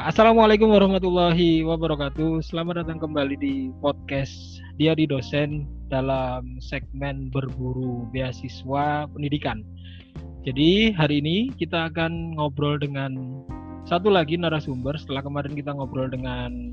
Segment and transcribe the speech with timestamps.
[0.00, 2.40] Assalamualaikum warahmatullahi wabarakatuh.
[2.40, 4.32] Selamat datang kembali di podcast
[4.80, 9.60] Diari Dosen dalam segmen berburu beasiswa pendidikan.
[10.40, 13.44] Jadi hari ini kita akan ngobrol dengan
[13.84, 16.72] satu lagi narasumber setelah kemarin kita ngobrol dengan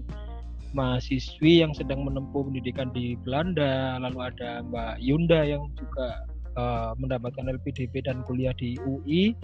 [0.71, 6.23] mahasiswi yang sedang menempuh pendidikan di Belanda, lalu ada Mbak Yunda yang juga
[6.55, 9.36] uh, mendapatkan LPDP dan kuliah di UI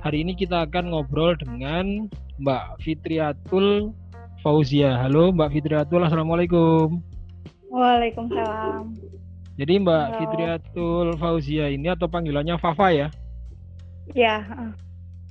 [0.00, 2.08] Hari ini kita akan ngobrol dengan
[2.40, 3.92] Mbak Fitriatul
[4.40, 4.96] Fauzia.
[4.96, 7.04] Halo Mbak Fitriatul, Assalamualaikum.
[7.68, 8.96] Waalaikumsalam.
[9.60, 10.16] Jadi Mbak Halo.
[10.24, 13.08] Fitriatul Fauzia ini atau panggilannya Fafa ya?
[14.16, 14.40] Ya.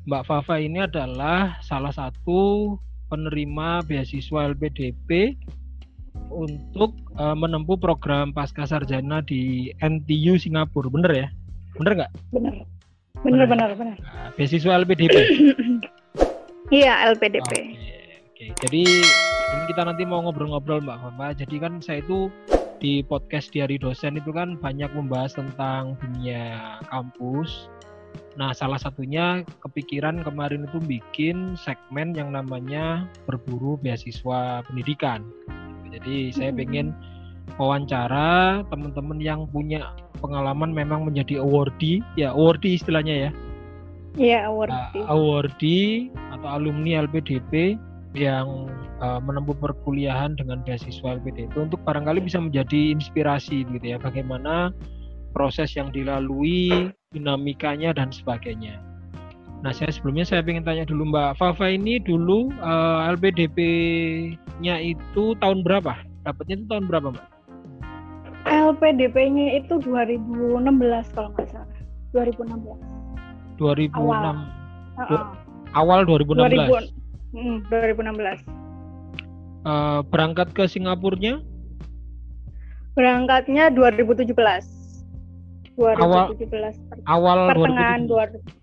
[0.06, 2.78] Mbak Fafa ini adalah salah satu
[3.10, 5.34] penerima beasiswa LPDP
[6.30, 11.28] untuk uh, menempuh program pasca sarjana di NTU Singapura, bener ya?
[11.74, 12.14] Bener nggak?
[12.30, 12.70] Bener.
[13.20, 13.98] Benar benar benar.
[14.00, 15.16] Nah, beasiswa LPDP.
[16.80, 17.52] iya LPDP.
[17.52, 17.92] Oke,
[18.32, 18.46] oke.
[18.64, 18.84] Jadi
[19.50, 21.36] ini kita nanti mau ngobrol-ngobrol Mbak Mama.
[21.36, 22.32] Jadi kan saya itu
[22.80, 27.68] di podcast di hari dosen itu kan banyak membahas tentang dunia kampus.
[28.40, 35.28] Nah, salah satunya kepikiran kemarin itu bikin segmen yang namanya berburu beasiswa pendidikan.
[35.92, 36.96] Jadi saya pengen
[37.58, 43.32] wawancara teman-teman yang punya pengalaman memang menjadi awardee ya awardee istilahnya ya
[44.18, 45.06] Iya, awardee.
[45.06, 45.90] Uh, awardee
[46.34, 47.78] atau alumni LPDP
[48.18, 48.66] yang
[48.98, 54.74] uh, menempuh perkuliahan dengan beasiswa LPDP untuk barangkali bisa menjadi inspirasi gitu ya bagaimana
[55.38, 58.82] proses yang dilalui, dinamikanya dan sebagainya.
[59.60, 65.62] Nah, saya sebelumnya saya ingin tanya dulu Mbak Fafa ini dulu uh, LPDP-nya itu tahun
[65.68, 66.00] berapa?
[66.24, 67.28] Dapatnya itu tahun berapa, Mbak?
[68.50, 71.70] LPDP-nya itu 2016 kalau nggak salah.
[72.12, 72.82] 2016.
[73.62, 73.94] 2006.
[73.94, 75.22] Awal.
[75.78, 76.66] Awal 2016.
[76.66, 78.42] 2000, mm, 2016.
[79.68, 81.46] Uh, berangkat ke Singapurnya?
[82.98, 84.34] Berangkatnya 2017.
[85.80, 86.36] 2017 awal,
[86.92, 88.60] per, awal pertengahan 2017.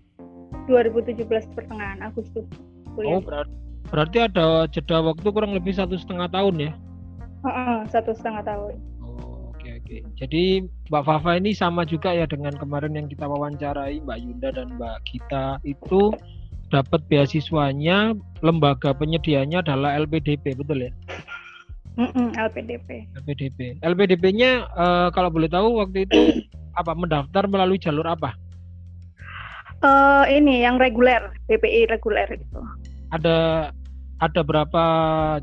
[0.67, 2.45] 2017 pertengahan Agustus.
[2.93, 3.17] Kuliah.
[3.17, 3.55] Oh berarti,
[3.89, 6.71] berarti ada jeda waktu kurang lebih satu setengah tahun ya?
[7.41, 8.75] Uh -uh, satu setengah tahun.
[9.87, 14.51] Oke, jadi Mbak Fafa ini sama juga ya dengan kemarin yang kita wawancarai Mbak Yunda
[14.51, 16.11] dan Mbak Gita itu
[16.67, 18.11] dapat beasiswanya
[18.43, 20.91] lembaga penyedianya adalah LPDP betul ya?
[21.95, 23.07] Mm -mm, LPDP.
[23.15, 23.79] LPDP.
[23.79, 26.43] LPDP-nya uh, kalau boleh tahu waktu itu
[26.75, 28.35] apa mendaftar melalui jalur apa?
[29.79, 32.59] Uh, ini yang reguler, BPI reguler itu.
[33.15, 33.71] Ada
[34.19, 34.83] ada berapa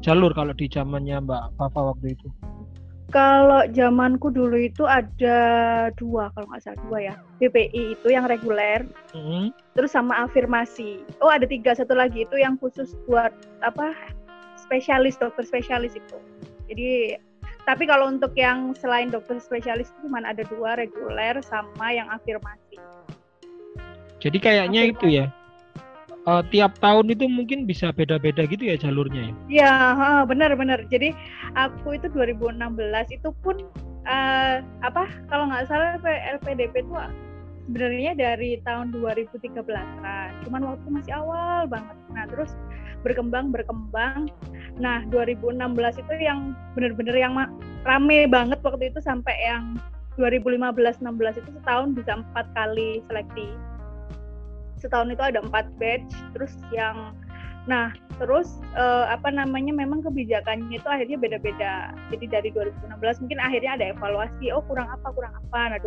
[0.04, 2.28] jalur kalau di zamannya Mbak Fafa waktu itu?
[3.12, 5.38] Kalau zamanku dulu itu ada
[5.94, 7.14] dua kalau nggak salah dua ya.
[7.38, 9.52] BPI itu yang reguler, mm-hmm.
[9.76, 11.04] terus sama afirmasi.
[11.20, 13.92] Oh ada tiga satu lagi itu yang khusus buat apa
[14.56, 16.18] spesialis dokter spesialis itu.
[16.66, 17.20] Jadi
[17.68, 22.80] tapi kalau untuk yang selain dokter spesialis itu cuma ada dua reguler sama yang afirmasi.
[24.18, 24.96] Jadi kayaknya afirmasi.
[24.96, 25.26] itu ya
[26.26, 29.34] uh, tiap tahun itu mungkin bisa beda-beda gitu ya jalurnya ya?
[29.48, 29.74] Iya,
[30.28, 30.84] benar-benar.
[30.88, 31.12] Jadi
[31.56, 32.60] aku itu 2016
[33.12, 33.56] itu pun
[34.08, 36.00] uh, apa kalau nggak salah
[36.40, 36.92] LPDP itu
[37.64, 39.64] sebenarnya dari tahun 2013
[40.04, 40.30] kan.
[40.44, 41.96] Cuman waktu masih awal banget.
[42.12, 42.52] Nah, terus
[43.04, 44.28] berkembang berkembang.
[44.80, 45.60] Nah, 2016
[46.00, 47.34] itu yang benar-benar yang
[47.84, 49.76] rame banget waktu itu sampai yang
[50.16, 53.50] 2015-16 itu setahun bisa empat kali seleksi
[54.84, 57.16] setahun itu ada empat batch terus yang
[57.64, 61.96] nah terus uh, apa namanya memang kebijakannya itu akhirnya beda-beda.
[62.12, 65.72] Jadi dari 2016 mungkin akhirnya ada evaluasi oh kurang apa kurang apa.
[65.72, 65.78] Nah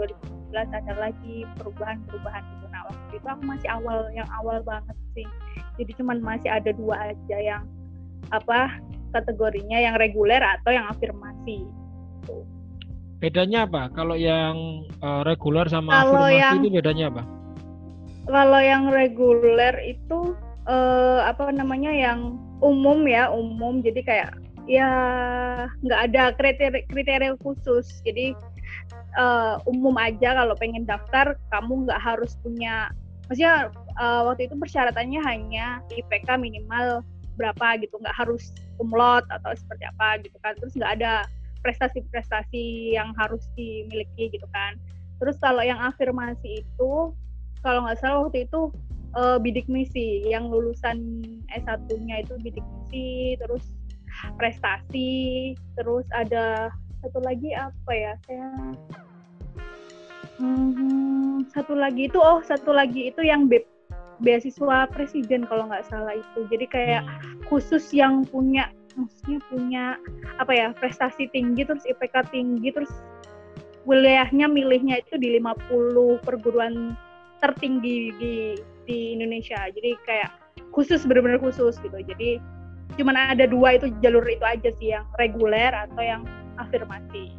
[0.51, 2.65] 2017 ada lagi perubahan-perubahan gitu.
[2.73, 5.27] Nah waktu itu aku masih awal yang awal banget sih.
[5.77, 7.63] Jadi cuman masih ada dua aja yang
[8.33, 8.81] apa
[9.15, 11.63] kategorinya yang reguler atau yang afirmasi.
[13.23, 13.87] Bedanya apa?
[13.95, 17.36] Kalau yang uh, reguler sama kalau afirmasi yang, itu bedanya apa
[18.27, 20.35] kalau yang reguler itu
[20.67, 23.79] uh, apa namanya yang umum ya umum.
[23.79, 24.31] Jadi kayak
[24.67, 24.89] ya
[25.81, 28.03] nggak ada kriteria kriteria khusus.
[28.03, 28.35] Jadi
[29.15, 32.91] uh, umum aja kalau pengen daftar kamu nggak harus punya
[33.27, 37.01] maksudnya uh, waktu itu persyaratannya hanya IPK minimal
[37.39, 37.95] berapa gitu.
[38.03, 40.53] Nggak harus umlot atau seperti apa gitu kan.
[40.59, 41.23] Terus nggak ada
[41.65, 44.77] prestasi-prestasi yang harus dimiliki gitu kan.
[45.17, 47.11] Terus kalau yang afirmasi itu
[47.61, 48.71] kalau nggak salah waktu itu
[49.17, 50.25] uh, bidik misi.
[50.27, 50.97] Yang lulusan
[51.53, 53.63] S1-nya itu bidik misi terus
[54.41, 56.73] prestasi terus ada
[57.05, 58.49] satu lagi apa ya saya
[60.41, 63.61] hmm, satu lagi itu oh satu lagi itu yang be
[64.17, 66.39] beasiswa presiden kalau nggak salah itu.
[66.49, 67.03] Jadi kayak
[67.45, 69.85] khusus yang punya maksudnya punya
[70.41, 72.89] apa ya prestasi tinggi terus IPK tinggi terus
[73.85, 76.97] wilayahnya milihnya itu di 50 perguruan
[77.39, 78.35] tertinggi di
[78.87, 80.31] di Indonesia jadi kayak
[80.71, 82.41] khusus benar-benar khusus gitu jadi
[82.95, 86.23] cuman ada dua itu jalur itu aja sih yang reguler atau yang
[86.57, 87.35] afirmasi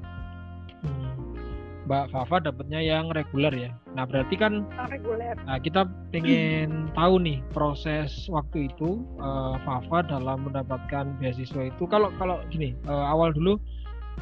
[1.89, 3.73] Mbak Fafa dapatnya yang reguler ya.
[3.97, 5.33] Nah berarti kan reguler.
[5.49, 11.89] Nah kita pengen tahu nih proses waktu itu uh, Fafa dalam mendapatkan beasiswa itu.
[11.89, 13.56] Kalau kalau gini uh, awal dulu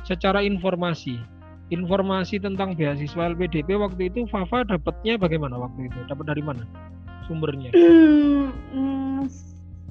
[0.06, 1.18] secara informasi
[1.74, 5.98] informasi tentang beasiswa LPDP waktu itu Fafa dapatnya bagaimana waktu itu?
[6.06, 6.62] Dapat dari mana
[7.26, 7.74] sumbernya?
[7.74, 9.26] Hmm,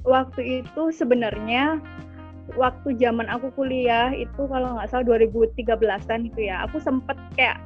[0.06, 1.82] waktu itu sebenarnya
[2.54, 7.58] waktu zaman aku kuliah itu kalau nggak salah 2013-an itu ya aku sempet kayak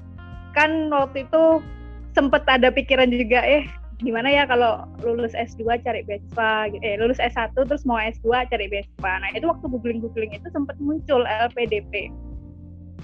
[0.57, 1.61] kan waktu itu
[2.17, 3.69] sempet ada pikiran juga eh
[4.01, 6.81] gimana ya kalau lulus S2 cari beasiswa gitu.
[6.81, 11.29] eh lulus S1 terus mau S2 cari beasiswa nah itu waktu googling-googling itu sempet muncul
[11.29, 12.09] LPDP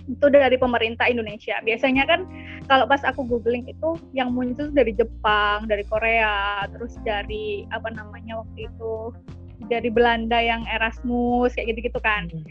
[0.04, 2.28] itu dari pemerintah Indonesia biasanya kan
[2.68, 8.44] kalau pas aku googling itu yang muncul dari Jepang dari Korea terus dari apa namanya
[8.44, 9.16] waktu itu
[9.68, 12.28] dari Belanda yang Erasmus kayak gitu-gitu kan.
[12.28, 12.44] Hmm.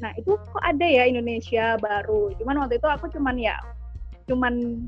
[0.00, 2.32] Nah itu kok ada ya Indonesia baru.
[2.40, 3.56] Cuman waktu itu aku cuman ya
[4.26, 4.84] cuman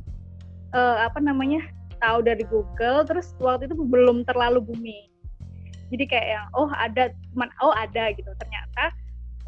[0.72, 1.60] uh, apa namanya
[2.00, 3.04] tahu dari Google.
[3.04, 5.08] Terus waktu itu belum terlalu booming.
[5.88, 8.28] Jadi kayak yang oh ada cuman oh ada gitu.
[8.36, 8.92] Ternyata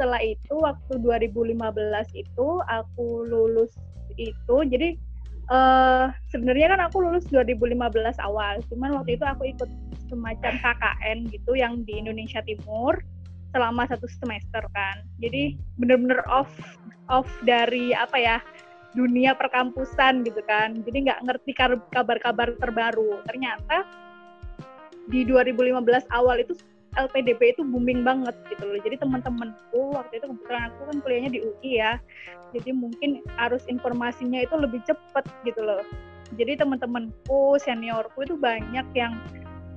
[0.00, 1.60] setelah itu waktu 2015
[2.16, 3.68] itu aku lulus
[4.16, 4.96] itu jadi
[5.52, 7.76] uh, sebenarnya kan aku lulus 2015
[8.24, 8.64] awal.
[8.72, 9.68] Cuman waktu itu aku ikut
[10.08, 12.96] semacam KKN gitu yang di Indonesia Timur
[13.52, 15.04] selama satu semester kan.
[15.20, 16.48] Jadi bener-bener off
[17.12, 18.40] off dari apa ya
[18.96, 20.80] dunia perkampusan gitu kan.
[20.80, 21.52] Jadi nggak ngerti
[21.92, 23.20] kabar-kabar terbaru.
[23.28, 23.84] Ternyata
[25.12, 26.56] di 2015 awal itu
[26.98, 28.78] LPDP itu booming banget gitu loh.
[28.82, 31.92] Jadi teman-temanku waktu itu kebetulan aku kan kuliahnya di UI ya.
[32.50, 35.82] Jadi mungkin arus informasinya itu lebih cepet gitu loh.
[36.34, 39.18] Jadi teman-temanku, seniorku itu banyak yang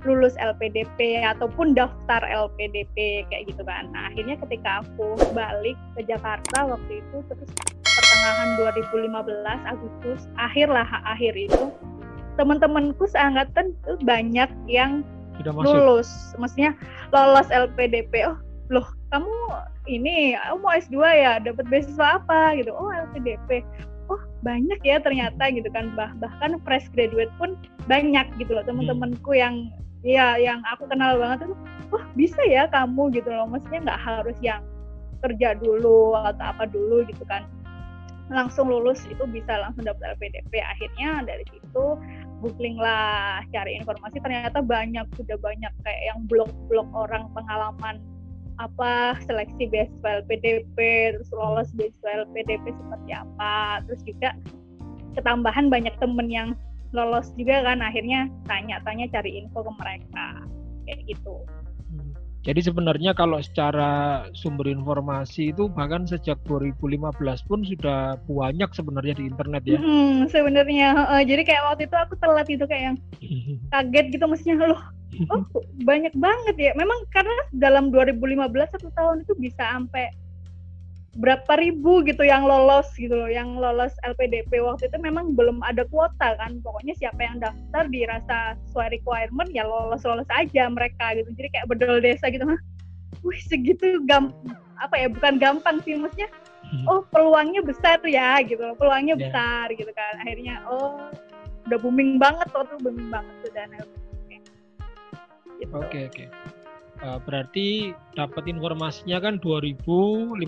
[0.04, 3.88] lulus LPDP ataupun daftar LPDP kayak gitu kan.
[3.95, 7.50] Nah, akhirnya ketika aku balik ke Jakarta waktu itu terus
[7.81, 8.50] pertengahan
[8.83, 11.71] 2015 Agustus akhir lah akhir itu
[12.36, 15.06] teman-temanku seangkatan tuh banyak yang
[15.42, 15.74] Sudah masuk.
[15.74, 16.72] lulus, maksudnya
[17.10, 18.30] lolos LPDP.
[18.30, 18.38] Oh,
[18.72, 19.34] loh kamu
[19.86, 23.62] ini kamu mau S2 ya dapat beasiswa apa gitu oh LPDP
[24.08, 27.60] oh banyak ya ternyata gitu kan bah bahkan fresh graduate pun
[27.92, 29.68] banyak gitu loh teman-temanku yang
[30.04, 31.56] Iya, yang aku kenal banget itu,
[31.96, 33.48] wah bisa ya kamu gitu loh.
[33.48, 34.60] Maksudnya nggak harus yang
[35.24, 37.48] kerja dulu atau apa dulu gitu kan.
[38.28, 40.60] Langsung lulus itu bisa langsung dapat LPDP.
[40.60, 41.86] Akhirnya dari situ
[42.44, 44.19] googling lah, cari informasi.
[44.19, 48.04] Ternyata banyak, sudah banyak kayak yang blog-blog orang pengalaman
[48.62, 50.78] apa seleksi beasiswa LPDP,
[51.18, 53.81] terus lolos beasiswa LPDP seperti apa.
[53.88, 54.30] Terus juga
[55.16, 56.50] ketambahan banyak temen yang
[56.94, 60.28] lolos juga kan akhirnya tanya-tanya cari info ke mereka
[60.86, 61.42] kayak gitu.
[62.44, 69.31] Jadi sebenarnya kalau secara sumber informasi itu bahkan sejak 2015 pun sudah banyak sebenarnya di
[69.31, 69.80] internet ya.
[69.80, 72.98] Hmm, sebenarnya uh, jadi kayak waktu itu aku telat itu kayak yang
[73.74, 74.84] kaget gitu maksudnya loh.
[75.29, 75.46] Oh,
[75.86, 76.72] banyak banget ya.
[76.74, 80.10] Memang karena dalam 2015 satu tahun itu bisa sampai
[81.13, 85.86] berapa ribu gitu yang lolos gitu loh, yang lolos LPDP waktu itu memang belum ada
[85.93, 86.58] kuota kan.
[86.65, 91.29] Pokoknya siapa yang daftar dirasa sesuai requirement ya lolos-lolos aja mereka gitu.
[91.38, 92.50] Jadi kayak bedol desa gitu.
[93.22, 94.34] Wih segitu gam
[94.82, 96.34] apa ya bukan gampang sih maksudnya.
[96.65, 96.86] Hmm.
[96.89, 99.29] Oh peluangnya besar ya gitu loh, peluangnya yeah.
[99.29, 100.13] besar gitu kan.
[100.25, 101.13] Akhirnya oh
[101.70, 104.29] udah booming banget waktu booming banget tuh dana LPDP.
[105.62, 105.72] Gitu.
[105.77, 106.25] Oke okay, oke.
[106.25, 106.62] Okay.
[107.03, 110.39] Uh, berarti dapat informasinya kan 2015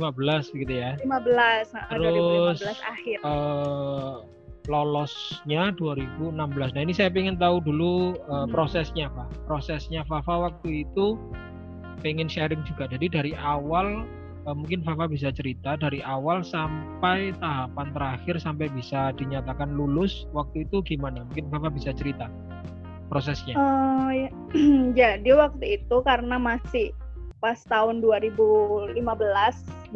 [0.55, 0.95] begitu ya?
[1.03, 3.17] 15, nah, Terus 2015 akhir.
[3.27, 4.23] Uh,
[4.71, 6.31] lolosnya 2016.
[6.47, 8.55] Nah ini saya pengen tahu dulu uh, hmm.
[8.55, 9.45] prosesnya Pak.
[9.45, 11.19] Prosesnya Fafa waktu itu
[12.01, 12.89] pengen sharing juga.
[12.89, 14.07] Jadi dari awal
[14.45, 20.65] uh, mungkin Fafa bisa cerita dari awal sampai tahapan terakhir sampai bisa dinyatakan lulus waktu
[20.65, 21.25] itu gimana?
[21.29, 22.29] Mungkin Fafa bisa cerita
[23.07, 23.55] prosesnya?
[23.55, 24.29] Uh, ya.
[24.99, 26.91] Jadi waktu itu karena masih
[27.43, 29.93] pas tahun 2015, 2016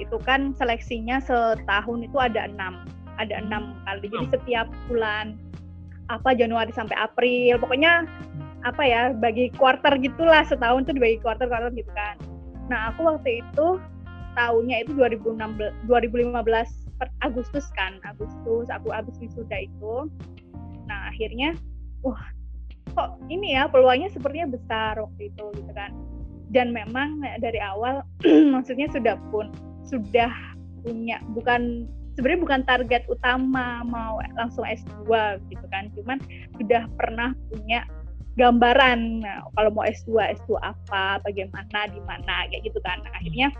[0.00, 2.88] itu kan seleksinya setahun itu ada enam,
[3.20, 4.08] ada enam kali.
[4.08, 5.36] Jadi setiap bulan
[6.08, 8.08] apa Januari sampai April, pokoknya
[8.64, 12.16] apa ya bagi quarter gitulah setahun tuh dibagi quarter quarter gitu kan.
[12.72, 13.76] Nah aku waktu itu
[14.40, 16.32] tahunnya itu 2016 2015
[16.96, 20.08] per Agustus kan Agustus aku habis wisuda itu.
[20.88, 21.52] Nah akhirnya
[22.04, 22.22] wah
[22.94, 25.90] kok ini ya peluangnya sepertinya besar waktu itu gitu kan.
[26.54, 28.06] Dan memang dari awal
[28.54, 29.50] maksudnya sudah pun
[29.82, 30.30] sudah
[30.86, 35.10] punya bukan sebenarnya bukan target utama mau langsung S2
[35.50, 35.90] gitu kan.
[35.98, 36.22] Cuman
[36.60, 37.82] sudah pernah punya
[38.34, 43.02] gambaran nah, kalau mau S2 S2 apa bagaimana di mana kayak gitu kan.
[43.02, 43.50] Nah, akhirnya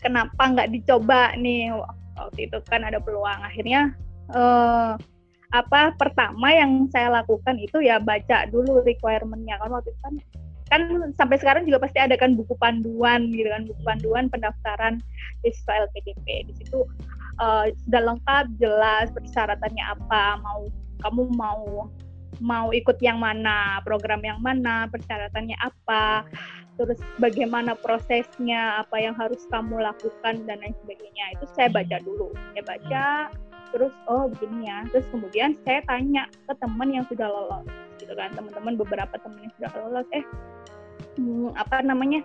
[0.00, 1.68] kenapa nggak dicoba nih
[2.16, 3.40] waktu itu kan ada peluang.
[3.44, 3.92] Akhirnya
[4.32, 4.96] uh,
[5.50, 9.58] apa pertama yang saya lakukan itu ya baca dulu requirementnya.
[9.58, 10.14] Kan waktu itu kan
[10.70, 10.82] kan
[11.18, 15.02] sampai sekarang juga pasti ada kan buku panduan gitu kan buku panduan pendaftaran
[15.42, 16.86] siswa LPDP di situ
[17.42, 20.70] uh, sudah lengkap jelas persyaratannya apa mau
[21.02, 21.90] kamu mau
[22.38, 26.22] mau ikut yang mana program yang mana persyaratannya apa
[26.80, 31.36] terus bagaimana prosesnya apa yang harus kamu lakukan dan lain sebagainya.
[31.36, 32.32] Itu saya baca dulu.
[32.56, 33.04] Saya baca
[33.70, 34.86] terus oh begini ya.
[34.90, 37.66] Terus kemudian saya tanya ke teman yang sudah lolos
[37.98, 38.32] gitu kan.
[38.34, 40.24] Teman-teman beberapa teman yang sudah lolos eh
[41.18, 42.20] hmm, apa namanya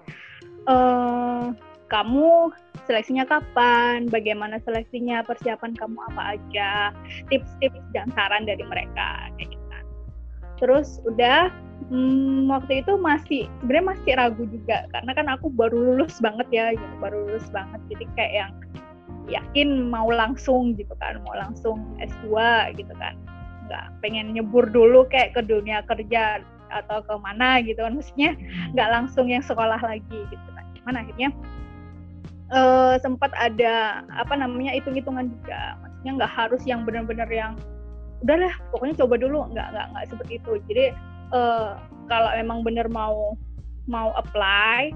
[0.69, 1.53] uh,
[1.89, 2.53] kamu
[2.89, 4.09] seleksinya kapan?
[4.09, 5.21] Bagaimana seleksinya?
[5.25, 6.69] Persiapan kamu apa aja?
[7.29, 9.85] Tips-tips dan saran dari mereka kayak gitu kan.
[10.57, 11.53] Terus udah
[11.91, 16.65] hmm, waktu itu masih sebenarnya masih ragu juga karena kan aku baru lulus banget ya
[16.73, 17.79] gitu baru lulus banget.
[17.93, 18.51] Jadi kayak yang
[19.25, 22.33] yakin mau langsung gitu kan mau langsung S2
[22.77, 23.17] gitu kan.
[23.65, 26.41] Nggak pengen nyebur dulu kayak ke dunia kerja
[26.73, 28.33] atau ke mana gitu kan maksudnya
[28.73, 30.65] nggak langsung yang sekolah lagi gitu kan.
[30.81, 31.29] Cuman akhirnya
[32.53, 35.79] uh, sempat ada apa namanya hitung-hitungan juga.
[35.81, 37.57] Maksudnya nggak harus yang benar-benar yang
[38.21, 39.39] udahlah pokoknya coba dulu.
[39.53, 40.51] Nggak nggak nggak seperti itu.
[40.69, 40.85] Jadi
[41.33, 43.33] uh, kalau emang bener mau
[43.85, 44.93] mau apply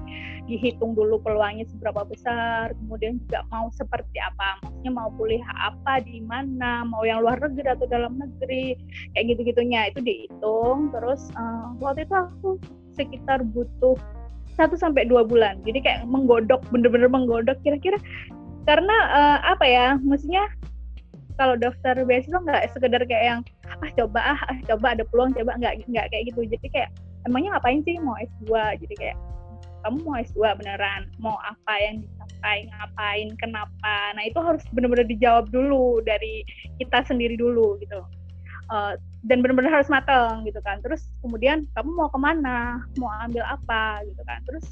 [0.50, 6.18] dihitung dulu peluangnya seberapa besar kemudian juga mau seperti apa maksudnya mau kuliah apa di
[6.26, 8.74] mana mau yang luar negeri atau dalam negeri
[9.14, 12.48] kayak gitu gitunya itu dihitung terus uh, waktu itu aku
[12.98, 13.94] sekitar butuh
[14.60, 15.56] satu sampai dua bulan.
[15.64, 17.56] Jadi kayak menggodok bener-bener menggodok.
[17.64, 17.96] Kira-kira
[18.68, 20.44] karena uh, apa ya maksudnya
[21.40, 25.56] kalau daftar beasiswa nggak sekedar kayak yang ah coba ah, ah coba ada peluang coba
[25.56, 26.40] nggak nggak kayak gitu.
[26.44, 26.90] Jadi kayak
[27.28, 29.18] emangnya ngapain sih mau S2 jadi kayak
[29.84, 31.08] kamu mau S2 beneran?
[31.20, 32.68] Mau apa yang dicapai?
[32.68, 33.28] Ngapain?
[33.40, 33.94] Kenapa?
[34.16, 36.44] Nah itu harus benar-benar dijawab dulu dari
[36.76, 38.00] kita sendiri dulu gitu.
[38.70, 38.94] Uh,
[39.26, 40.80] dan benar-benar harus matang gitu kan.
[40.84, 42.84] Terus kemudian kamu mau ke mana?
[43.00, 44.04] Mau ambil apa?
[44.04, 44.40] gitu kan.
[44.44, 44.64] Terus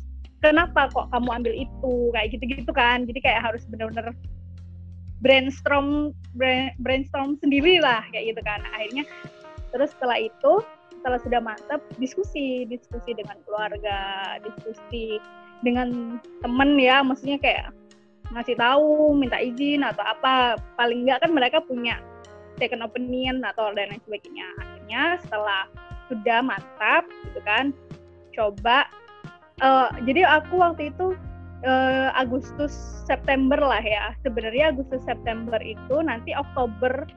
[0.44, 1.94] kenapa kok kamu ambil itu?
[2.14, 3.08] Kayak gitu-gitu kan.
[3.08, 4.12] Jadi kayak harus benar-benar
[5.18, 6.14] brainstorm
[6.78, 8.60] brainstorm sendiri lah kayak gitu kan.
[8.76, 9.04] Akhirnya
[9.68, 10.52] terus setelah itu
[11.08, 13.96] setelah sudah mantap diskusi diskusi dengan keluarga
[14.44, 15.16] diskusi
[15.64, 17.72] dengan temen ya maksudnya kayak
[18.36, 20.60] ngasih tahu minta izin atau apa.
[20.76, 21.96] Paling enggak kan mereka punya
[22.60, 24.52] second opinion atau dan lain sebagainya.
[24.60, 25.62] Akhirnya setelah
[26.12, 27.72] sudah mantap gitu kan
[28.36, 28.84] coba
[29.64, 31.16] uh, jadi aku waktu itu
[31.64, 32.76] uh, Agustus
[33.08, 34.12] September lah ya.
[34.20, 37.08] Sebenarnya Agustus September itu nanti Oktober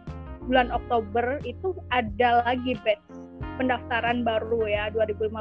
[0.47, 3.10] bulan Oktober itu ada lagi batch
[3.59, 5.31] pendaftaran baru ya 2015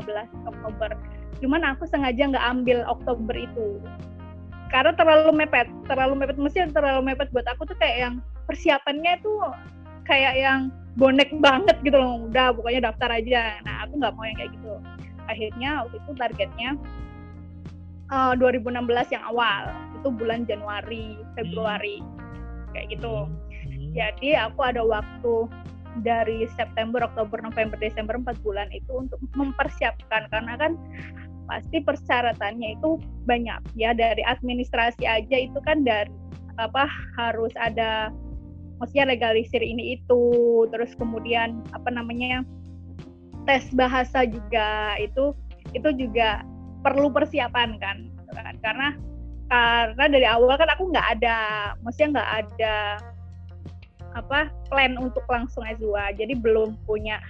[0.46, 0.90] Oktober.
[1.40, 3.80] Cuman aku sengaja nggak ambil Oktober itu
[4.70, 8.14] karena terlalu mepet, terlalu mepet mesti terlalu mepet buat aku tuh kayak yang
[8.46, 9.50] persiapannya tuh
[10.06, 12.30] kayak yang bonek banget gitu loh.
[12.30, 13.58] Udah pokoknya daftar aja.
[13.66, 14.74] Nah aku nggak mau yang kayak gitu.
[15.26, 16.70] Akhirnya waktu itu targetnya
[18.14, 19.62] uh, eh, 2016 yang awal
[19.98, 21.98] itu bulan Januari Februari
[22.70, 23.26] kayak gitu.
[23.26, 23.90] Hmm.
[23.90, 25.50] Jadi aku ada waktu
[26.06, 30.78] dari September, Oktober, November, Desember empat bulan itu untuk mempersiapkan karena kan
[31.50, 36.10] pasti persyaratannya itu banyak ya dari administrasi aja itu kan dari
[36.62, 36.86] apa
[37.18, 38.14] harus ada
[38.78, 40.22] maksudnya legalisir ini itu
[40.70, 42.46] terus kemudian apa namanya
[43.50, 45.34] tes bahasa juga itu
[45.74, 46.46] itu juga
[46.80, 48.56] perlu persiapan kan, gitu kan.
[48.62, 48.88] karena
[49.50, 51.38] karena dari awal kan aku nggak ada
[51.82, 52.76] maksudnya nggak ada
[54.18, 57.22] apa plan untuk langsung S2 jadi belum punya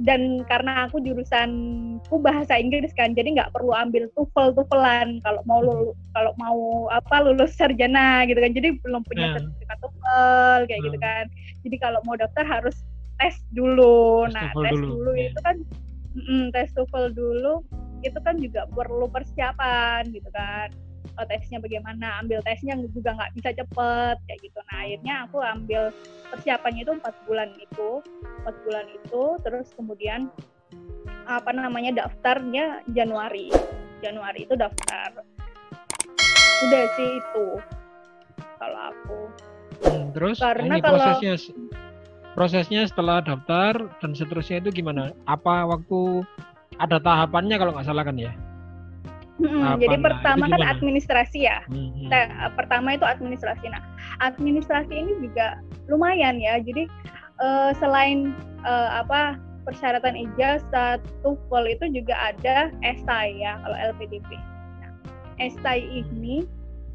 [0.00, 5.60] dan karena aku jurusanku bahasa Inggris kan jadi nggak perlu ambil TOEFL TOEFLan kalau mau
[5.60, 9.34] lulu, kalau mau apa lulus sarjana gitu kan jadi belum punya yeah.
[9.36, 10.86] sertifikat TOEFL kayak hmm.
[10.88, 11.24] gitu kan
[11.66, 12.76] jadi kalau mau daftar harus
[13.20, 15.28] tes dulu tes nah tes dulu, dulu yeah.
[15.28, 15.56] itu kan
[16.16, 17.54] mm, tes TOEFL dulu
[18.04, 20.70] itu kan juga perlu persiapan gitu kan
[21.14, 24.58] uh, tesnya bagaimana ambil tesnya juga nggak bisa cepet kayak gitu.
[24.66, 25.82] Nah akhirnya aku ambil
[26.34, 27.88] persiapannya itu empat bulan itu
[28.42, 30.20] empat bulan itu terus kemudian
[31.26, 33.50] apa namanya daftarnya Januari.
[34.04, 35.24] Januari itu daftar.
[36.66, 37.46] Udah sih itu
[38.56, 39.20] kalau aku.
[39.86, 41.34] Hmm, terus karena ini kalau prosesnya
[42.32, 45.12] prosesnya setelah daftar dan seterusnya itu gimana?
[45.28, 46.24] Apa waktu
[46.76, 48.32] ada tahapannya kalau nggak salah kan ya
[49.36, 51.60] Hmm, jadi pertama kan administrasi ya.
[51.68, 52.08] Hmm.
[52.56, 53.68] pertama itu administrasi.
[53.68, 53.84] Nah,
[54.24, 55.60] administrasi ini juga
[55.92, 56.56] lumayan ya.
[56.56, 56.88] Jadi
[57.44, 58.32] uh, selain
[58.64, 59.36] uh, apa
[59.68, 64.30] persyaratan ijazah, TOEFL itu juga ada SI ya kalau LPDP.
[64.80, 64.90] Nah,
[65.36, 66.48] SI ini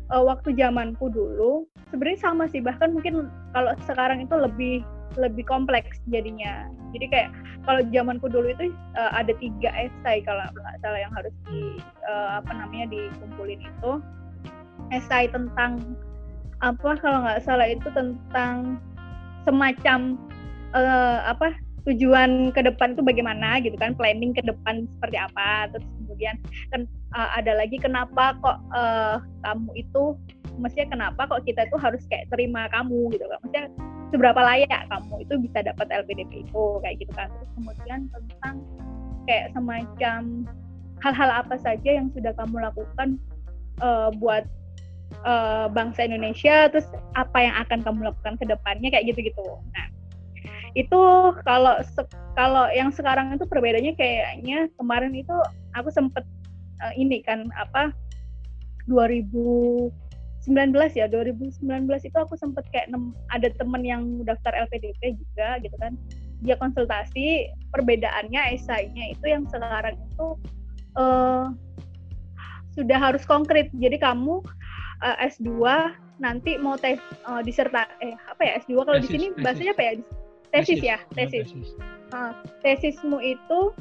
[0.09, 4.75] uh, waktu zamanku dulu sebenarnya sama sih bahkan mungkin kalau sekarang itu lebih
[5.19, 6.67] lebih kompleks jadinya.
[6.95, 7.29] Jadi kayak
[7.67, 12.39] kalau zamanku dulu itu uh, ada tiga esai kalau nggak salah yang harus di uh,
[12.41, 13.91] apa namanya dikumpulin itu
[14.91, 15.95] esai tentang
[16.61, 18.77] apa kalau nggak salah itu tentang
[19.45, 20.17] semacam
[20.77, 21.57] uh, apa
[21.89, 26.35] tujuan ke depan itu bagaimana gitu kan planning ke depan seperti apa terus kemudian
[26.69, 26.85] kan
[27.17, 30.13] uh, ada lagi kenapa kok uh, kamu itu
[30.61, 33.67] mestinya kenapa kok kita itu harus kayak terima kamu gitu kan mestinya
[34.11, 37.31] seberapa layak kamu itu bisa dapat LPDP itu kayak gitu kan.
[37.31, 38.55] Terus kemudian tentang
[39.25, 40.19] kayak semacam
[41.01, 43.17] hal-hal apa saja yang sudah kamu lakukan
[43.81, 44.45] uh, buat
[45.25, 46.85] uh, bangsa Indonesia terus
[47.17, 49.43] apa yang akan kamu lakukan ke depannya kayak gitu-gitu.
[49.73, 49.87] Nah
[50.77, 51.01] itu
[51.43, 51.75] kalau
[52.35, 55.35] kalau yang sekarang itu perbedaannya kayaknya kemarin itu
[55.75, 56.23] aku sempet
[56.79, 57.91] uh, ini kan apa
[58.87, 59.91] 2000
[60.41, 61.61] 19 ya 2019
[62.01, 65.93] itu aku sempet kayak nem, ada temen yang daftar LPDP juga gitu kan.
[66.41, 70.27] Dia konsultasi perbedaannya esainya itu yang sekarang itu
[70.97, 71.53] uh,
[72.73, 73.69] sudah harus konkret.
[73.77, 74.41] Jadi kamu
[75.05, 75.53] uh, eh, S2
[76.17, 76.97] nanti mau tes
[77.29, 79.93] uh, diserta eh apa ya S2 kalau di sini bahasanya apa ya?
[80.51, 80.81] Tesis, tesis.
[80.81, 81.47] ya tesis.
[81.53, 81.67] tesis.
[82.11, 82.33] Uh,
[82.65, 83.71] tesismu itu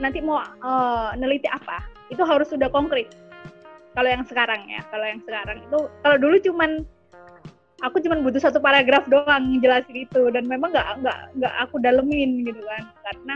[0.00, 1.84] nanti mau uh, neliti apa?
[2.08, 3.12] Itu harus sudah konkret
[3.98, 6.86] kalau yang sekarang ya kalau yang sekarang itu kalau dulu cuman
[7.82, 10.30] aku cuman butuh satu paragraf doang jelasin itu.
[10.30, 12.82] Dan memang nggak nggak nggak aku dalemin gitu kan.
[13.06, 13.34] Karena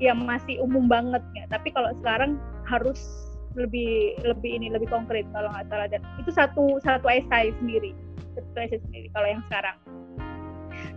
[0.00, 1.44] ya masih umum banget ya.
[1.52, 3.00] Tapi kalau sekarang harus
[3.54, 5.88] lebih lebih ini lebih konkret kalau nggak salah.
[5.88, 7.92] Dan itu satu satu esai sendiri.
[8.34, 9.76] Satu esai sendiri kalau yang sekarang.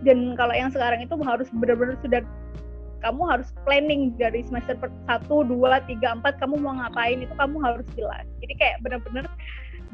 [0.02, 2.22] Dan kalau yang sekarang itu harus benar-benar sudah
[3.02, 7.86] kamu harus planning dari semester 1, 2, 3, 4 kamu mau ngapain itu kamu harus
[7.94, 8.26] jelas.
[8.42, 9.26] Jadi kayak benar-benar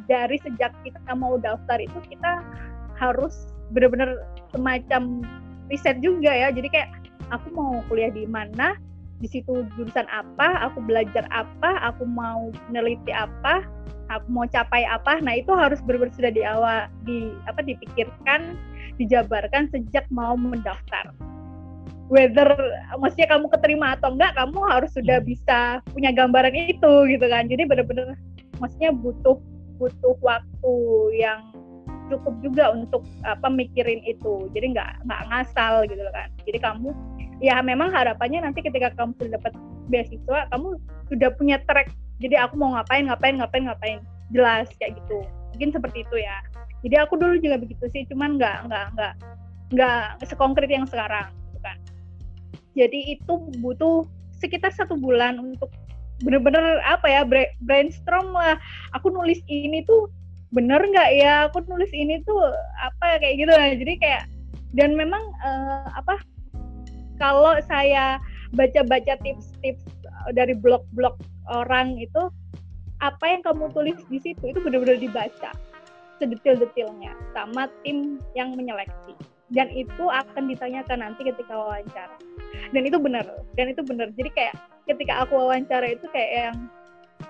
[0.08, 2.40] dari sejak kita mau daftar itu kita
[2.96, 5.24] harus benar-benar semacam
[5.68, 6.48] riset juga ya.
[6.52, 6.90] Jadi kayak
[7.32, 8.76] aku mau kuliah di mana,
[9.20, 13.64] di situ jurusan apa, aku belajar apa, aku mau meneliti apa,
[14.12, 15.20] aku mau capai apa.
[15.20, 18.56] Nah, itu harus benar-benar sudah di awal di apa dipikirkan,
[19.00, 21.12] dijabarkan sejak mau mendaftar
[22.12, 22.48] whether
[23.00, 25.28] maksudnya kamu keterima atau enggak kamu harus sudah hmm.
[25.28, 27.48] bisa punya gambaran itu gitu kan.
[27.48, 28.16] Jadi benar-benar
[28.60, 29.40] maksudnya butuh
[29.80, 30.74] butuh waktu
[31.18, 31.40] yang
[32.12, 34.48] cukup juga untuk apa mikirin itu.
[34.52, 36.28] Jadi nggak nggak ngasal gitu kan.
[36.44, 36.88] Jadi kamu
[37.40, 39.52] ya memang harapannya nanti ketika kamu sudah dapat
[39.88, 40.76] beasiswa kamu
[41.08, 41.88] sudah punya track.
[42.20, 43.98] Jadi aku mau ngapain ngapain ngapain ngapain.
[44.32, 45.24] Jelas kayak gitu.
[45.56, 46.36] Mungkin seperti itu ya.
[46.84, 49.14] Jadi aku dulu juga begitu sih cuman nggak nggak nggak
[49.72, 51.32] nggak sekonkret yang sekarang
[52.74, 54.04] jadi itu butuh
[54.42, 55.70] sekitar satu bulan untuk
[56.22, 57.22] bener-bener apa ya
[57.62, 58.58] brainstorm lah.
[58.98, 60.10] Aku nulis ini tuh
[60.50, 61.50] bener nggak ya?
[61.50, 62.38] Aku nulis ini tuh
[62.82, 63.70] apa kayak gitu lah.
[63.74, 64.22] Jadi kayak
[64.74, 66.18] dan memang uh, apa
[67.22, 68.18] kalau saya
[68.58, 69.86] baca-baca tips-tips
[70.34, 71.14] dari blog-blog
[71.46, 72.30] orang itu
[73.02, 75.50] apa yang kamu tulis di situ itu benar-benar dibaca
[76.18, 79.14] sedetail-detailnya sama tim yang menyeleksi.
[79.52, 82.16] Dan itu akan ditanyakan nanti ketika wawancara
[82.74, 84.54] dan itu benar dan itu benar jadi kayak
[84.90, 86.56] ketika aku wawancara itu kayak yang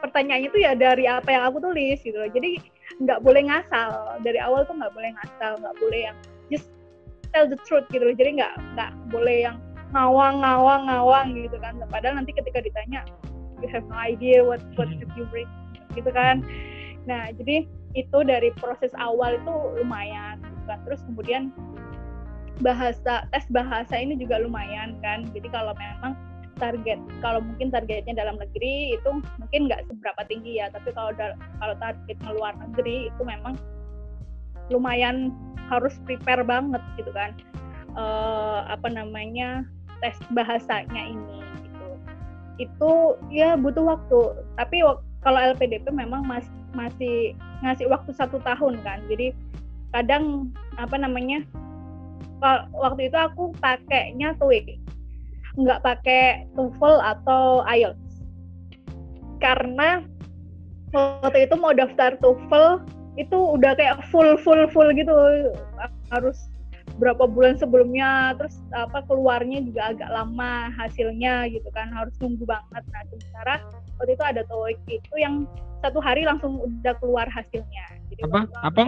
[0.01, 2.31] pertanyaannya itu ya dari apa yang aku tulis gitu loh.
[2.31, 2.59] Jadi
[3.03, 4.19] nggak boleh ngasal.
[4.23, 6.17] Dari awal tuh nggak boleh ngasal nggak boleh yang
[6.51, 6.69] just
[7.35, 8.17] tell the truth gitu loh.
[8.17, 9.57] Jadi nggak nggak boleh yang
[9.95, 11.79] ngawang ngawang ngawang gitu kan.
[11.91, 13.07] Padahal nanti ketika ditanya
[13.63, 15.01] you have no idea what what hmm.
[15.15, 15.49] you bring
[15.95, 16.43] gitu kan.
[17.07, 20.79] Nah jadi itu dari proses awal itu lumayan gitu kan.
[20.89, 21.43] Terus kemudian
[22.63, 25.27] bahasa tes bahasa ini juga lumayan kan.
[25.35, 26.15] Jadi kalau memang
[26.55, 29.11] target kalau mungkin targetnya dalam negeri itu
[29.43, 30.71] mungkin nggak seberapa tinggi ya.
[30.71, 31.11] Tapi kalau
[31.59, 33.59] kalau target luar negeri itu memang
[34.71, 35.35] lumayan
[35.67, 37.35] harus prepare banget gitu kan.
[37.95, 39.63] Uh, apa namanya
[40.03, 41.87] tes bahasanya ini gitu.
[42.71, 42.91] Itu
[43.35, 44.47] ya butuh waktu.
[44.55, 44.83] Tapi
[45.25, 46.45] kalau LPDP memang mas,
[46.77, 47.33] masih
[47.65, 49.03] ngasih waktu satu tahun kan.
[49.11, 49.35] Jadi
[49.95, 51.47] kadang apa namanya
[52.75, 54.81] waktu itu aku pakainya TOEIC
[55.55, 58.05] nggak pakai TOEFL atau IELTS
[59.39, 60.03] karena
[60.95, 62.83] waktu itu mau daftar TOEFL
[63.15, 65.15] itu udah kayak full full full gitu.
[66.11, 66.39] Harus
[66.97, 71.91] berapa bulan sebelumnya terus apa keluarnya juga agak lama hasilnya gitu kan.
[71.91, 72.83] Harus nunggu banget.
[72.91, 73.55] Nah sementara
[73.99, 75.47] waktu itu ada TOEIC itu yang
[75.85, 77.85] satu hari langsung udah keluar hasilnya.
[78.11, 78.41] Jadi apa?
[78.65, 78.83] apa?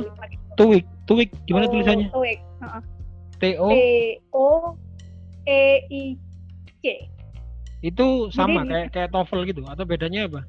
[0.56, 2.08] TOEIC TOEIC gimana oh, tulisannya?
[2.10, 2.40] TOEIC
[3.38, 3.68] T O?
[3.68, 3.76] T
[4.32, 4.48] O
[5.46, 6.04] E I
[6.82, 6.84] C
[7.84, 10.40] itu sama Jadi, kayak kayak TOEFL gitu atau bedanya apa?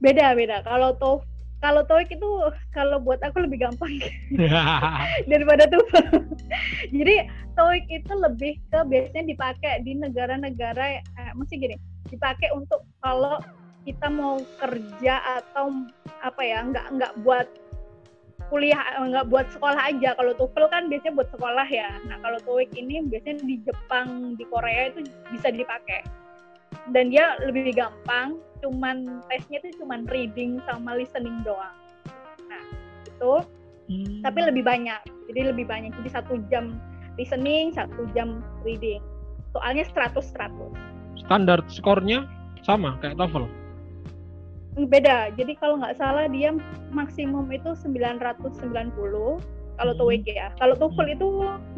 [0.00, 0.64] Beda beda.
[0.64, 2.30] Kalau TOEFL kalau TOEIC itu
[2.74, 3.94] kalau buat aku lebih gampang
[5.30, 6.26] daripada TOEFL.
[6.98, 7.16] Jadi
[7.54, 11.78] TOEIC itu lebih ke biasanya dipakai di negara-negara eh, mesti gini,
[12.10, 13.38] dipakai untuk kalau
[13.86, 15.70] kita mau kerja atau
[16.22, 17.46] apa ya, nggak nggak buat
[18.52, 20.12] kuliah nggak buat sekolah aja.
[20.12, 21.88] Kalau TOEFL kan biasanya buat sekolah ya.
[22.04, 26.04] Nah, kalau TOEIC ini biasanya di Jepang, di Korea itu bisa dipakai.
[26.92, 31.74] Dan dia lebih gampang, cuman tesnya itu cuman reading sama listening doang
[32.46, 32.62] nah
[33.02, 33.32] itu
[33.90, 34.22] hmm.
[34.22, 36.78] tapi lebih banyak jadi lebih banyak jadi satu jam
[37.18, 39.02] listening satu jam reading
[39.50, 42.24] soalnya 100 100 standar skornya
[42.62, 43.50] sama kayak TOEFL
[44.76, 45.32] beda.
[45.36, 46.56] Jadi kalau nggak salah dia
[46.92, 48.64] maksimum itu 990
[49.76, 50.00] kalau hmm.
[50.00, 50.48] TOEIC ya.
[50.56, 51.26] Kalau TOEFL itu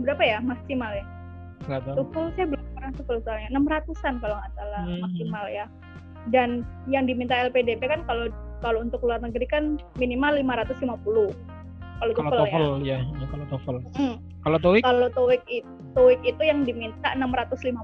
[0.03, 0.39] berapa ya?
[0.43, 1.05] Maksimal ya?
[1.67, 1.95] Nggak tahu.
[2.03, 3.49] TOEFL saya belum pernah TOEFL soalnya.
[3.51, 5.01] 600an kalau nggak salah hmm.
[5.03, 5.67] maksimal ya.
[6.33, 8.31] Dan yang diminta LPDP kan kalau
[8.63, 11.35] kalau untuk luar negeri kan minimal 550
[11.95, 12.99] kalau TOEFL, TOEFL ya.
[13.03, 13.77] ya kalau TOEFL.
[13.99, 14.17] Hmm.
[14.43, 14.83] kalau TOEIC?
[14.83, 17.75] Kalau TOEIC itu TOEIC itu yang diminta 650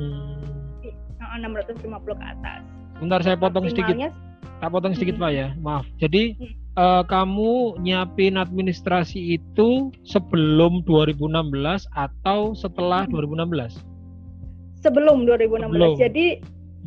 [0.00, 0.44] hmm.
[1.28, 1.88] 650
[2.20, 4.10] ke atas bentar saya potong sedikit
[4.58, 5.22] tak potong sedikit hmm.
[5.22, 6.52] pak ya maaf jadi hmm.
[6.74, 11.24] uh, kamu nyiapin administrasi itu sebelum 2016
[11.94, 13.46] atau setelah hmm.
[13.46, 13.82] 2016
[14.82, 15.94] sebelum 2016 sebelum.
[15.98, 16.26] jadi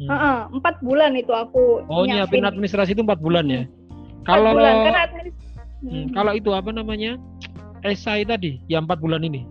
[0.02, 0.08] Hmm.
[0.08, 1.84] Uh -uh, empat bulan itu aku.
[1.92, 3.68] Oh nyiapin, administrasi itu empat bulan ya?
[4.24, 4.94] Kalau bulan, kan
[5.84, 6.06] hmm, hmm.
[6.16, 7.20] kalau itu apa namanya
[7.84, 9.44] esai tadi, ya empat bulan ini.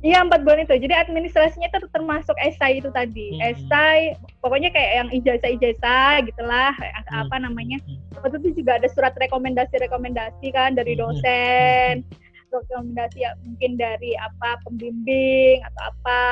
[0.00, 0.80] Iya empat bulan itu.
[0.80, 3.36] Jadi administrasinya itu termasuk esai itu tadi.
[3.36, 3.52] Hmm.
[3.52, 7.20] Esai, pokoknya kayak yang ijazah-ijazah gitulah, hmm.
[7.28, 7.76] apa namanya.
[7.84, 8.00] Hmm.
[8.16, 11.00] Waktu itu juga ada surat rekomendasi-rekomendasi kan dari hmm.
[11.04, 11.92] dosen.
[12.00, 12.50] Hmm.
[12.50, 16.24] Rekomendasi ya mungkin dari apa pembimbing atau apa,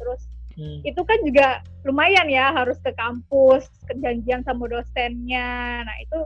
[0.00, 0.26] terus
[0.60, 0.80] hmm.
[0.84, 1.48] itu kan juga
[1.88, 6.18] lumayan ya harus ke kampus kejanjian sama dosennya nah itu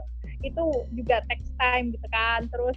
[0.43, 2.75] itu juga text time gitu kan terus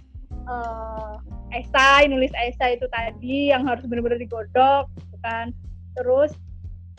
[0.49, 1.15] uh,
[1.53, 5.53] esai nulis esai itu tadi yang harus benar-benar digodok gitu kan
[5.97, 6.33] terus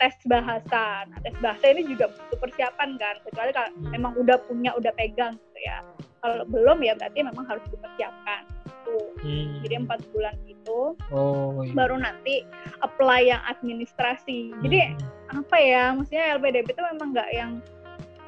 [0.01, 3.91] tes bahasa nah tes bahasa ini juga butuh persiapan kan kecuali kalau hmm.
[3.93, 5.85] memang udah punya udah pegang gitu ya
[6.21, 9.61] kalau belum ya berarti memang harus dipersiapkan itu hmm.
[9.61, 11.73] jadi empat bulan itu oh, iya.
[11.77, 12.41] baru nanti
[12.81, 15.37] apply yang administrasi jadi hmm.
[15.45, 17.51] apa ya maksudnya LPDP itu memang nggak yang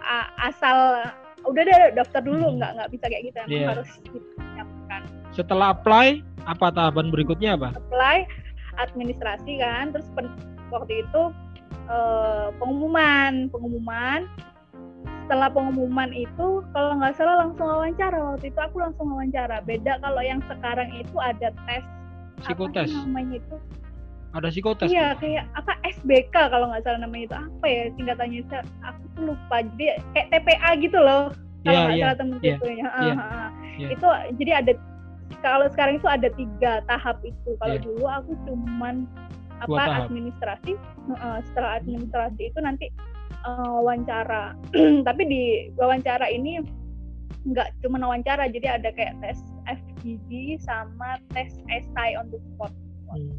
[0.05, 1.01] uh, asal
[1.43, 2.55] udah deh daftar dulu hmm.
[2.61, 3.67] nggak nggak bisa kayak gitu yeah.
[3.73, 3.89] harus
[5.01, 8.27] dipersiapkan setelah apply apa tahapan berikutnya apa apply
[8.77, 10.29] administrasi kan terus pen,
[10.69, 11.21] waktu itu
[11.89, 14.29] uh, pengumuman pengumuman.
[15.23, 18.35] Setelah pengumuman itu kalau nggak salah langsung wawancara.
[18.35, 19.63] Waktu itu aku langsung wawancara.
[19.63, 21.83] Beda kalau yang sekarang itu ada tes.
[22.43, 22.91] Psikotes?
[22.91, 23.55] Apa namanya itu?
[24.35, 24.91] Ada psikotes?
[24.91, 27.35] Iya kayak apa SBK kalau nggak salah namanya itu.
[27.39, 28.41] Apa ya singkatannya
[28.83, 29.55] aku tuh lupa.
[29.63, 31.23] Jadi kayak TPA gitu loh.
[31.63, 33.91] Kalau yeah, nggak yeah, salah temen yeah, ya yeah, yeah.
[33.91, 34.07] itu
[34.39, 34.73] jadi ada
[35.41, 37.83] kalau sekarang itu ada tiga tahap itu kalau yeah.
[37.83, 39.07] dulu aku cuman
[39.63, 40.75] apa administrasi
[41.15, 42.91] uh, setelah administrasi itu nanti
[43.47, 44.57] uh, wawancara
[45.07, 45.43] tapi di
[45.79, 46.59] wawancara ini
[47.43, 52.71] nggak cuma wawancara jadi ada kayak tes FGD sama tes SI on the spot
[53.11, 53.35] hmm.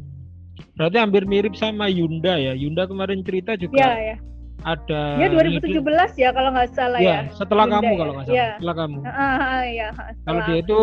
[0.77, 4.17] berarti hampir mirip sama Yunda ya Yunda kemarin cerita juga ya, ya.
[4.65, 6.09] Ada ya 2017 leader...
[6.17, 7.19] ya kalau nggak salah ya, ya.
[7.37, 7.97] setelah Yunda, kamu ya.
[8.01, 8.47] kalau nggak salah ya.
[8.57, 9.87] setelah kamu uh, uh, ya,
[10.25, 10.79] kalau dia itu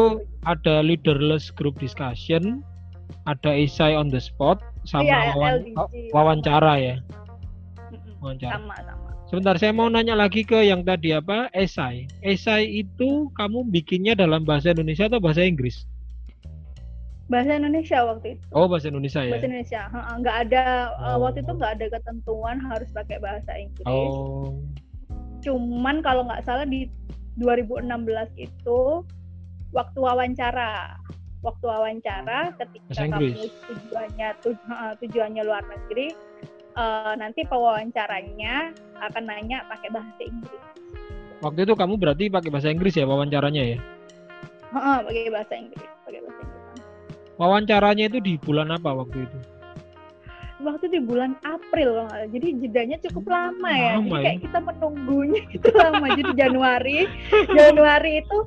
[0.47, 2.63] ada leaderless group discussion
[3.27, 5.63] ada essay on the spot sama ya, wawan
[6.15, 6.97] wawancara ya
[8.23, 11.49] wawancara sama sama Sebentar, saya mau nanya lagi ke yang tadi apa?
[11.57, 12.05] Esai.
[12.21, 15.89] Esai itu kamu bikinnya dalam bahasa Indonesia atau bahasa Inggris?
[17.33, 18.45] Bahasa Indonesia waktu itu.
[18.53, 19.33] Oh, bahasa Enggak ya.
[19.33, 19.81] Bahasa Indonesia.
[20.21, 21.19] Nggak ada eh, oh.
[21.25, 23.89] waktu itu nggak ada ketentuan harus pakai bahasa Inggris.
[23.89, 24.61] Oh.
[25.41, 26.93] Cuman kalau nggak salah di
[27.41, 27.89] 2016
[28.37, 28.81] itu
[29.73, 31.01] waktu wawancara
[31.43, 34.29] waktu wawancara ketika kamu tujuannya
[35.01, 36.15] tujuannya luar negeri
[36.77, 40.63] uh, nanti pewawancaranya akan nanya pakai bahasa Inggris.
[41.43, 43.79] Waktu itu kamu berarti pakai bahasa Inggris ya wawancaranya ya?
[44.71, 46.32] Uh, pakai bahasa Inggris, pakai bahasa.
[47.41, 49.39] Wawancaranya itu di bulan apa waktu itu?
[50.63, 53.99] Waktu di bulan April, jadi jedanya cukup lama ya.
[53.99, 54.43] Lama, jadi kayak ya?
[54.47, 56.07] kita menunggunya itu lama.
[56.15, 56.99] jadi Januari,
[57.51, 58.39] Januari itu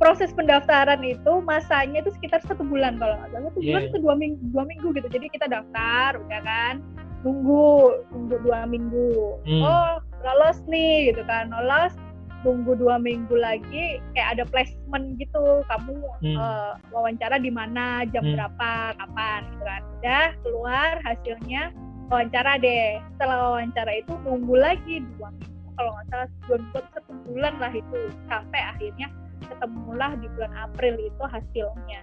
[0.00, 3.68] proses pendaftaran itu masanya itu sekitar satu bulan kalau nggak salah satu yeah.
[3.68, 6.74] bulan itu dua minggu dua minggu gitu jadi kita daftar udah kan
[7.20, 9.60] nunggu nunggu dua minggu hmm.
[9.60, 11.92] oh lolos nih gitu kan lolos
[12.40, 16.36] tunggu dua minggu lagi kayak ada placement gitu kamu hmm.
[16.36, 18.34] uh, wawancara di mana jam hmm.
[18.36, 21.62] berapa kapan gitu kan udah keluar hasilnya
[22.08, 27.12] wawancara deh setelah wawancara itu nunggu lagi dua minggu kalau nggak salah dua minggu satu
[27.28, 29.08] bulan lah itu sampai akhirnya
[29.40, 32.02] ketemulah di bulan April itu hasilnya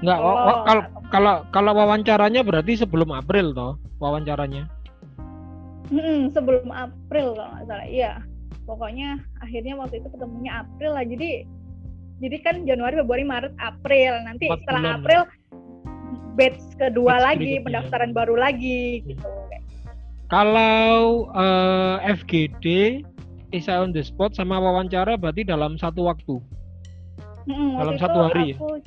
[0.00, 4.64] Enggak, oh, kalau kalau kalau wawancaranya berarti sebelum April toh wawancaranya?
[5.92, 8.12] Hmm, sebelum April kalau nggak salah, iya.
[8.68, 11.04] Pokoknya akhirnya waktu itu ketemunya April lah.
[11.04, 11.44] Jadi
[12.20, 14.12] jadi kan Januari, Februari, Maret, April.
[14.28, 14.96] Nanti setelah bulan.
[15.00, 15.20] April
[16.38, 19.26] batch kedua batch lagi, pendaftaran baru lagi gitu.
[20.30, 22.66] Kalau uh, eh, FGD
[23.50, 26.38] Isa on the spot sama wawancara berarti dalam satu waktu.
[27.50, 28.54] Hmm, dalam satu hari.
[28.54, 28.56] Ya?
[28.62, 28.82] Aku, ya?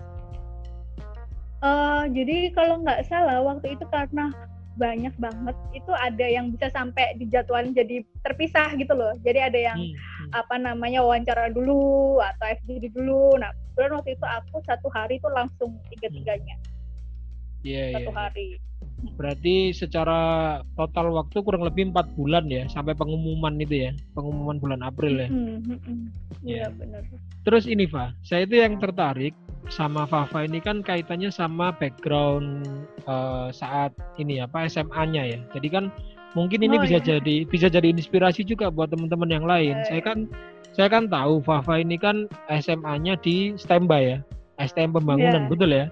[1.68, 4.32] uh, jadi kalau nggak salah waktu itu karena
[4.74, 9.78] banyak banget itu ada yang bisa sampai dijadwalin jadi terpisah gitu loh jadi ada yang
[9.78, 10.30] hmm, hmm.
[10.34, 15.30] apa namanya wawancara dulu atau FGD dulu nah kebetulan waktu itu aku satu hari itu
[15.30, 17.66] langsung tiga tiganya hmm.
[17.66, 18.18] yeah, satu yeah.
[18.18, 18.48] hari
[19.20, 20.20] berarti secara
[20.80, 25.28] total waktu kurang lebih empat bulan ya sampai pengumuman itu ya pengumuman bulan April ya
[25.28, 26.06] hmm, hmm, hmm.
[26.42, 26.68] iya yeah.
[26.72, 27.04] benar
[27.44, 29.36] terus ini Pak saya itu yang tertarik
[29.72, 32.68] sama Fafa ini kan kaitannya sama background
[33.08, 35.40] uh, saat ini apa SMA-nya ya.
[35.56, 35.88] Jadi kan
[36.34, 37.18] mungkin ini oh, bisa iya.
[37.18, 39.76] jadi bisa jadi inspirasi juga buat teman-teman yang lain.
[39.80, 39.86] Eh.
[39.88, 40.28] Saya kan
[40.74, 44.18] saya kan tahu Fafa ini kan SMA-nya di Stemba ya.
[44.62, 45.50] STM Pembangunan, yeah.
[45.50, 45.86] betul ya?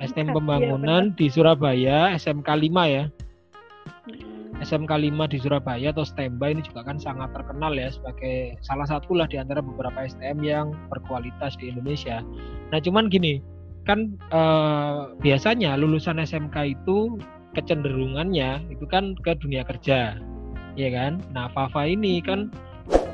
[0.00, 3.04] STM iya, Pembangunan yeah, di Surabaya, SMK 5 ya.
[4.58, 9.14] SMK 5 di Surabaya atau Stemba ini juga kan sangat terkenal ya sebagai salah satu
[9.14, 12.26] lah di antara beberapa STM yang berkualitas di Indonesia.
[12.74, 13.38] Nah cuman gini,
[13.86, 17.16] kan eh, biasanya lulusan SMK itu
[17.54, 20.18] kecenderungannya itu kan ke dunia kerja,
[20.74, 21.22] ya kan?
[21.30, 22.50] Nah Fafa ini kan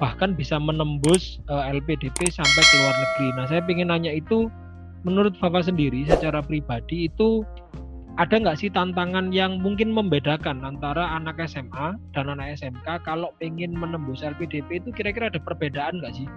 [0.00, 3.28] bahkan bisa menembus eh, LPDP sampai ke luar negeri.
[3.37, 4.48] Nah saya ingin nanya itu
[5.04, 7.44] menurut Fafa sendiri secara pribadi itu
[8.14, 13.74] ada nggak sih tantangan yang mungkin membedakan antara anak SMA dan anak SMK kalau pengen
[13.74, 16.29] menembus LPDP itu kira-kira ada perbedaan nggak sih?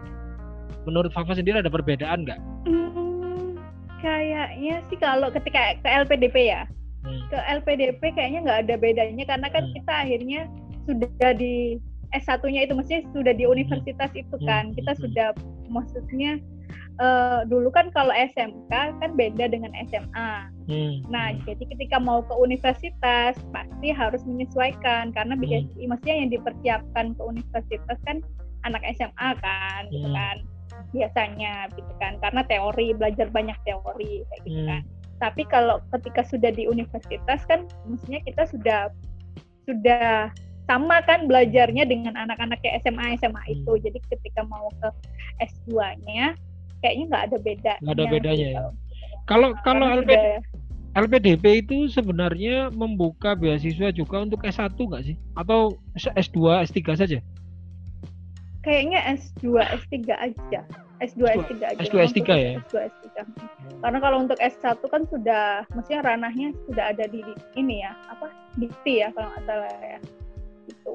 [0.90, 2.40] Menurut Fafa sendiri ada perbedaan nggak?
[2.66, 3.62] Hmm,
[4.02, 6.66] kayaknya sih kalau ketika ke LPDP ya,
[7.06, 7.30] hmm.
[7.30, 9.74] ke LPDP kayaknya nggak ada bedanya karena kan hmm.
[9.78, 10.42] kita akhirnya
[10.90, 11.78] sudah di
[12.15, 14.22] S1-nya itu maksudnya sudah di universitas hmm.
[14.24, 15.02] itu kan, kita hmm.
[15.04, 15.28] sudah
[15.67, 16.32] maksudnya
[17.04, 20.32] uh, dulu kan kalau SMK kan beda dengan SMA.
[20.67, 20.96] Hmm.
[21.12, 25.88] Nah, jadi ketika mau ke universitas pasti harus menyesuaikan karena hmm.
[25.88, 28.24] maksudnya yang dipersiapkan ke universitas kan
[28.65, 30.12] anak SMA kan, gitu hmm.
[30.12, 30.38] gitu kan
[30.93, 34.70] biasanya gitu kan karena teori belajar banyak teori kayak gitu hmm.
[34.70, 34.82] kan.
[35.17, 38.82] Tapi kalau ketika sudah di universitas kan maksudnya kita sudah
[39.65, 40.30] sudah
[40.68, 43.54] sama kan belajarnya dengan anak-anak kayak SMA SMA hmm.
[43.56, 43.72] itu.
[43.88, 44.90] Jadi ketika mau ke
[45.42, 46.36] S2-nya
[46.84, 47.74] kayaknya nggak ada beda.
[47.82, 48.60] Nggak ada bedanya gitu.
[48.60, 48.70] ya.
[49.28, 50.12] Kalau nah, kalau LP,
[50.96, 55.16] LPDP itu sebenarnya membuka beasiswa juga untuk S1 nggak sih?
[55.36, 57.20] Atau S2, S3 saja?
[58.64, 60.62] Kayaknya S2, S3 aja.
[60.98, 61.82] S2, S3 aja.
[61.86, 62.52] S2, S3 ya?
[62.68, 63.08] S2, S3.
[63.80, 67.22] Karena kalau untuk S1 kan sudah, maksudnya ranahnya sudah ada di
[67.56, 68.34] ini ya, apa?
[68.58, 70.00] Dikti ya kalau nggak salah ya.
[70.68, 70.94] Gitu.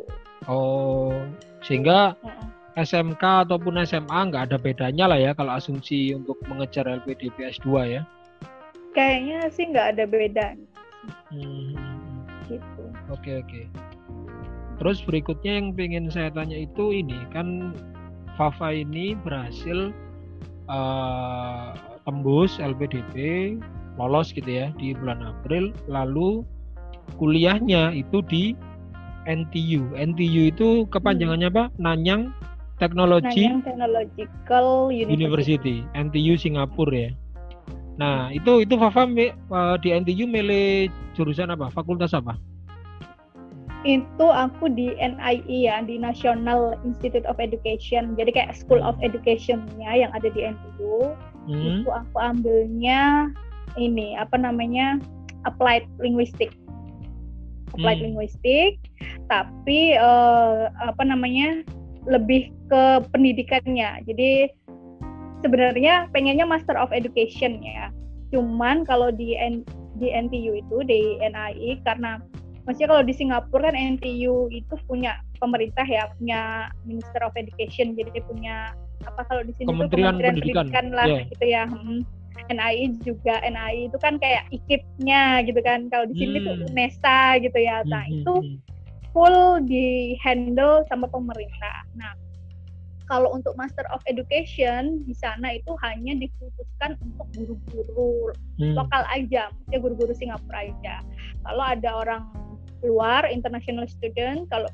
[0.51, 1.17] Oh,
[1.65, 2.15] sehingga
[2.77, 8.03] SMK ataupun SMA nggak ada bedanya lah ya kalau asumsi untuk mengejar LPDP S2 ya?
[8.93, 10.47] Kayaknya sih nggak ada beda.
[11.33, 11.77] Hmm.
[12.49, 12.85] Gitu.
[13.13, 13.63] Oke oke.
[14.81, 17.77] Terus berikutnya yang pengen saya tanya itu ini kan
[18.35, 19.93] Fafa ini berhasil
[20.73, 21.77] uh,
[22.09, 23.57] tembus LPDP
[24.01, 26.43] lolos gitu ya di bulan April lalu
[27.21, 28.57] kuliahnya itu di
[29.27, 29.95] NTU.
[29.95, 31.65] NTU itu kepanjangannya apa?
[31.79, 32.35] Nanyang
[32.83, 35.15] Technology Nanyang Technological University.
[35.15, 37.11] University NTU Singapura ya.
[38.01, 41.69] Nah, itu itu Fafa uh, di NTU milih jurusan apa?
[41.71, 42.35] Fakultas apa?
[43.83, 48.15] Itu aku di NIE ya, di National Institute of Education.
[48.15, 51.13] Jadi kayak School of Education-nya yang ada di NTU.
[51.51, 51.83] Hmm.
[51.83, 53.31] Itu aku ambilnya
[53.77, 55.03] ini apa namanya?
[55.43, 56.55] Applied Linguistic.
[57.73, 58.07] Applied hmm.
[58.13, 58.79] Linguistic.
[59.29, 61.65] Tapi uh, apa namanya?
[62.07, 62.83] lebih ke
[63.15, 64.03] pendidikannya.
[64.07, 64.51] Jadi
[65.43, 67.95] sebenarnya pengennya Master of Education ya.
[68.35, 69.63] Cuman kalau di N,
[70.01, 72.19] di NTU itu di NIE karena
[72.65, 78.23] maksudnya kalau di Singapura kan NTU itu punya pemerintah ya, punya Minister of Education jadi
[78.27, 81.23] punya apa kalau di sini Kementerian, tuh Kementerian Pendidikan, Pendidikan lah yeah.
[81.29, 81.65] gitu ya.
[81.67, 82.01] Hmm.
[82.51, 85.89] NAI juga NAI itu kan kayak ikipnya gitu kan.
[85.93, 86.67] Kalau di sini tuh Hmm.
[86.73, 87.85] UNESA gitu ya.
[87.89, 88.57] Nah, Hmm, itu hmm,
[89.13, 91.85] full di handle sama pemerintah.
[91.97, 92.13] Nah,
[93.11, 98.75] kalau untuk Master of Education di sana itu hanya dikhususkan untuk guru-guru hmm.
[98.79, 101.05] lokal aja, maksudnya guru-guru Singapura aja.
[101.45, 102.23] Kalau ada orang
[102.83, 104.67] luar, international student, kalau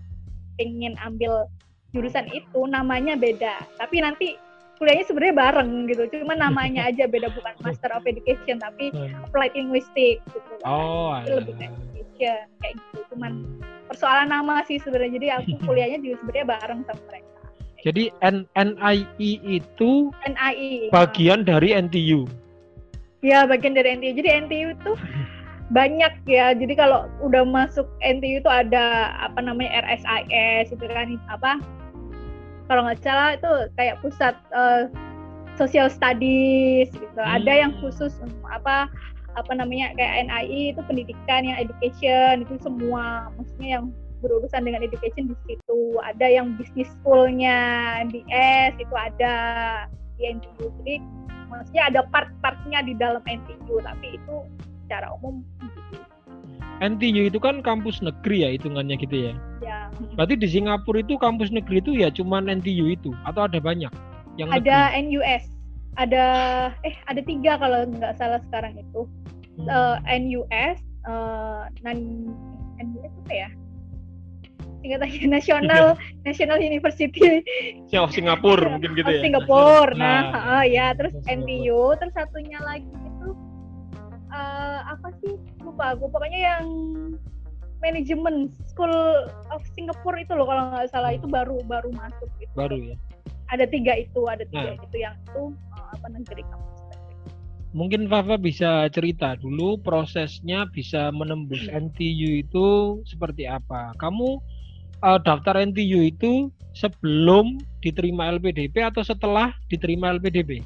[0.63, 1.51] ingin ambil
[1.93, 3.65] jurusan itu namanya beda.
[3.81, 4.37] Tapi nanti
[4.79, 9.27] kuliahnya sebenarnya bareng gitu, cuma namanya aja beda bukan Master of Education tapi Hmm.
[9.27, 10.53] Applied Linguistics gitu.
[10.65, 12.99] Oh, Itu lebih ke education kayak gitu.
[13.13, 13.33] Cuman
[13.87, 15.13] persoalan nama sih sebenarnya.
[15.19, 17.27] Jadi aku kuliahnya juga sebenarnya bareng sama mereka.
[17.79, 20.91] Jadi N NII itu NII.
[20.91, 22.27] bagian dari NTU.
[23.23, 24.19] Ya bagian dari NTU.
[24.19, 24.93] Jadi NTU itu
[25.79, 26.57] banyak ya.
[26.59, 31.63] Jadi kalau udah masuk NTU itu ada apa namanya RSIS itu kan apa?
[32.69, 33.51] Kalau nggak salah itu
[33.81, 34.93] kayak pusat eh,
[35.59, 37.19] social studies gitu.
[37.19, 37.81] Ada yang Hmm.
[37.89, 38.87] khusus um, apa
[39.37, 43.85] apa namanya kayak NII itu pendidikan yang education itu semua maksudnya yang
[44.19, 47.55] berurusan dengan education di situ ada yang bisnis schoolnya
[48.11, 49.35] MBS itu ada
[50.19, 50.99] di NTU jadi
[51.47, 54.37] maksudnya ada part-partnya di dalam NTU tapi itu
[54.87, 56.03] secara umum gitu.
[56.83, 59.33] NTU itu kan kampus negeri ya hitungannya gitu ya.
[59.63, 59.68] ya
[60.15, 63.91] Berarti di Singapura itu kampus negeri itu ya cuman NTU itu atau ada banyak
[64.37, 65.17] yang ada negeri?
[65.17, 65.45] NUS
[65.99, 66.25] ada
[66.87, 69.07] eh ada tiga kalau nggak salah sekarang itu
[69.59, 69.67] Hmm.
[70.07, 71.99] eh, NUS eh, nan
[72.79, 73.49] NUS apa ya
[74.79, 77.43] singkatannya National National University
[77.99, 79.23] of Singapura mungkin gitu ya.
[79.27, 79.91] Singapura.
[79.99, 80.23] Nah, Nah,
[80.63, 83.29] heeh, ya terus NTU, terus satunya lagi itu
[84.31, 85.35] eh, apa sih?
[85.59, 86.07] Lupa aku.
[86.07, 86.65] Pokoknya yang
[87.79, 88.93] manajemen School
[89.51, 92.53] of Singapore itu loh kalau nggak salah itu baru baru masuk gitu.
[92.55, 92.97] baru ya.
[93.49, 94.85] Ada tiga itu, ada tiga Nah.
[94.85, 96.77] itu yang itu eh, apa negeri kampus.
[97.77, 102.67] Mungkin Fafa bisa cerita dulu prosesnya bisa menembus NTU itu
[103.05, 103.93] seperti apa.
[103.97, 104.41] Kamu
[105.05, 106.33] eh, daftar NTU itu
[106.75, 110.61] sebelum diterima LPDP atau setelah diterima LPDP?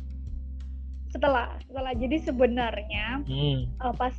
[1.13, 3.69] Setelah setelah jadi sebenarnya Hmm.
[3.69, 4.15] eh, pas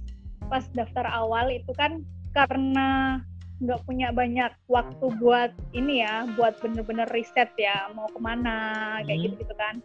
[0.47, 3.21] pas daftar awal itu kan karena
[3.61, 8.57] nggak punya banyak waktu buat ini ya buat bener-bener riset ya mau ke mana
[9.01, 9.25] kayak Hmm.
[9.25, 9.75] gitu gitu kan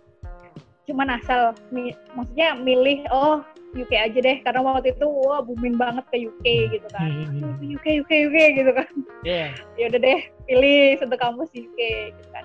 [0.89, 3.45] cuman asal mi- maksudnya milih oh
[3.77, 7.61] UK aja deh karena waktu itu wah booming banget ke UK gitu kan Hmm.
[7.69, 8.89] UK UK UK gitu kan
[9.23, 9.47] Iya.
[9.79, 11.79] ya udah deh pilih satu kampus UK
[12.11, 12.45] gitu kan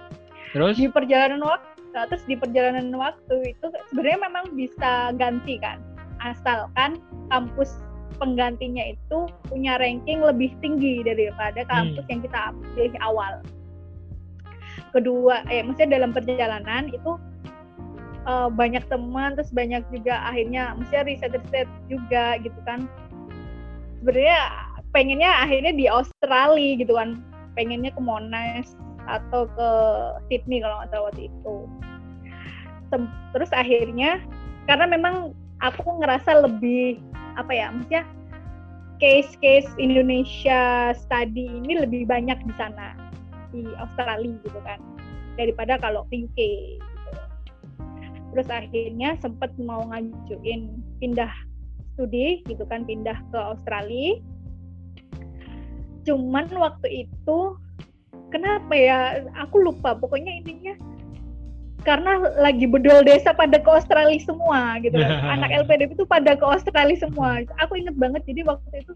[0.51, 0.75] Terus?
[0.77, 5.77] di perjalanan waktu terus di perjalanan waktu itu sebenarnya memang bisa ganti kan
[6.19, 7.79] asalkan kampus
[8.17, 12.11] penggantinya itu punya ranking lebih tinggi daripada kampus Hmm.
[12.11, 12.41] yang kita
[12.75, 13.33] pilih awal
[14.93, 17.11] kedua eh maksudnya dalam perjalanan itu
[18.29, 22.85] eh, banyak teman terus banyak juga akhirnya maksudnya riset-riset juga gitu kan
[23.99, 24.39] sebenarnya
[24.93, 27.19] pengennya akhirnya di Australia gitu kan
[27.57, 28.69] pengennya ke Monash
[29.09, 29.69] atau ke
[30.29, 31.55] Sydney kalau nggak salah waktu itu.
[33.33, 34.21] Terus akhirnya
[34.69, 37.01] karena memang aku ngerasa lebih
[37.39, 38.03] apa ya, maksudnya
[39.01, 42.95] case-case Indonesia study ini lebih banyak di sana
[43.51, 44.79] di Australia gitu kan
[45.35, 46.39] daripada kalau di UK.
[46.79, 47.11] Gitu.
[48.33, 51.29] Terus akhirnya sempat mau ngajuin pindah
[51.93, 54.17] studi gitu kan pindah ke Australia.
[56.03, 57.37] Cuman waktu itu
[58.33, 60.73] kenapa ya aku lupa pokoknya intinya
[61.83, 64.95] karena lagi bedol desa pada ke Australia semua gitu
[65.35, 67.43] anak LPDP itu pada ke Australia semua.
[67.63, 68.93] Aku inget banget jadi waktu itu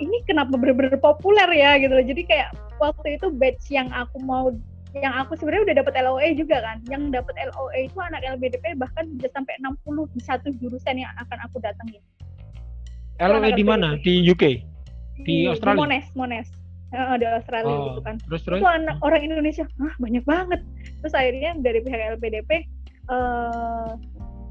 [0.00, 2.06] ini kenapa bener-bener populer ya gitu loh.
[2.06, 4.54] Jadi kayak waktu itu batch yang aku mau
[4.90, 6.78] yang aku sebenarnya udah dapat LOE juga kan.
[6.88, 11.38] Yang dapat LOE itu anak LPDP bahkan bisa sampai 60 di satu jurusan yang akan
[11.46, 12.02] aku datengin.
[13.20, 14.00] LOE di mana?
[14.00, 14.44] Di UK.
[15.20, 15.84] Di Australia?
[15.84, 16.59] Monash Monash
[16.90, 18.16] Heeh, di Australia Oh, gitu kan.
[18.26, 18.58] Terus terus?
[18.58, 20.60] itu anak orang Indonesia ah banyak banget.
[21.00, 22.50] Terus akhirnya dari pihak LPDP
[23.10, 23.90] eh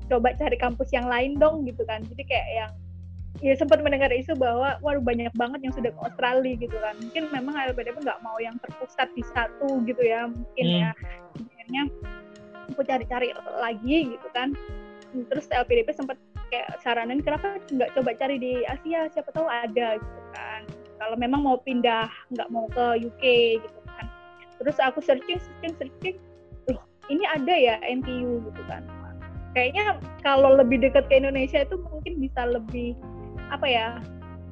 [0.09, 1.99] coba cari kampus yang lain dong gitu kan.
[2.07, 2.71] Jadi kayak yang
[3.39, 6.95] ya sempat mendengar isu bahwa waduh banyak banget yang sudah ke Australia gitu kan.
[6.97, 10.79] Mungkin memang LPDP nggak mau yang terpusat di satu gitu ya mungkin Hmm.
[10.79, 10.91] ya.
[11.35, 11.83] Akhirnya
[12.71, 13.27] aku cari-cari
[13.59, 14.55] lagi gitu kan.
[15.11, 16.15] Terus LPDP sempat
[16.49, 19.11] kayak saranin kenapa nggak coba cari di Asia?
[19.11, 20.63] Siapa tahu ada gitu kan
[20.99, 23.23] kalau memang mau pindah nggak mau ke UK
[23.63, 24.05] gitu kan.
[24.59, 26.15] Terus aku searching searching searching.
[26.67, 28.83] Loh ini ada ya NTU gitu kan.
[29.57, 32.93] Kayaknya kalau lebih dekat ke Indonesia itu mungkin bisa lebih
[33.49, 33.97] apa ya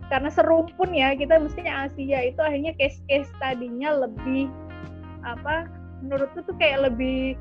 [0.07, 4.47] karena serumpun ya kita mestinya Asia itu akhirnya case case tadinya lebih
[5.21, 5.67] apa
[6.01, 7.35] menurutku tuh kayak lebih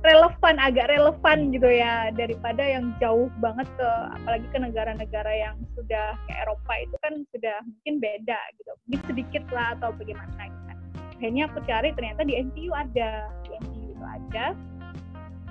[0.00, 6.16] relevan agak relevan gitu ya daripada yang jauh banget ke apalagi ke negara-negara yang sudah
[6.24, 10.78] ke Eropa itu kan sudah mungkin beda gitu mungkin sedikit lah atau bagaimana gitu kan.
[11.20, 14.46] Akhirnya aku cari ternyata di NTU ada di NTU itu ada.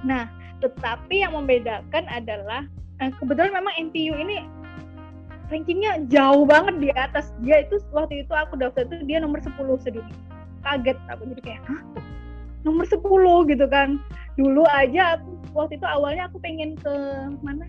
[0.02, 0.26] Nah
[0.66, 2.66] tetapi yang membedakan adalah
[3.06, 4.50] eh, kebetulan memang NTU ini
[5.54, 7.30] rankingnya jauh banget di atas.
[7.46, 10.18] Dia itu waktu itu aku daftar itu dia nomor 10 sedunia.
[10.66, 11.64] Kaget aku jadi kayak?
[12.64, 14.00] Nomor 10 gitu kan.
[14.40, 16.94] Dulu aja aku waktu itu awalnya aku pengen ke
[17.44, 17.68] mana?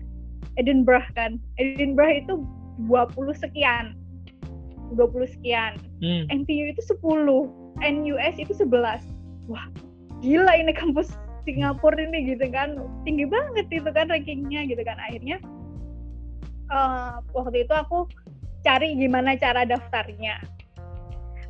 [0.59, 1.39] Edinburgh kan.
[1.59, 2.33] Edinburgh itu
[2.87, 3.95] 20 sekian.
[4.95, 5.79] 20 sekian.
[6.03, 6.27] Hmm.
[6.27, 7.47] NTU itu 10
[7.81, 9.01] NUS itu 11
[9.49, 9.65] wah
[10.21, 11.15] gila ini kampus
[11.47, 12.77] Singapura ini gitu kan.
[13.07, 14.99] Tinggi banget itu kan rankingnya gitu kan.
[15.01, 15.41] Akhirnya
[16.69, 18.05] uh, waktu itu aku
[18.61, 20.37] cari gimana cara daftarnya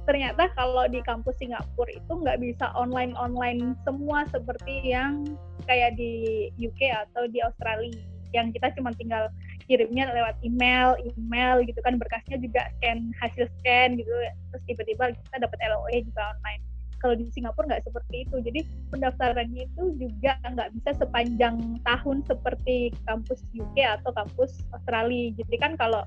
[0.09, 5.23] ternyata kalau di kampus Singapura itu nggak bisa online online semua seperti yang
[5.69, 7.93] kayak di UK atau di Australia
[8.31, 9.27] yang kita cuma tinggal
[9.67, 14.11] kirimnya lewat email email gitu kan berkasnya juga scan hasil scan gitu
[14.51, 16.63] terus tiba-tiba kita dapat LOE juga online.
[17.01, 18.61] Kalau di Singapura nggak seperti itu jadi
[18.93, 25.33] pendaftarannya itu juga nggak bisa sepanjang tahun seperti kampus UK atau kampus Australia.
[25.33, 26.05] Jadi kan kalau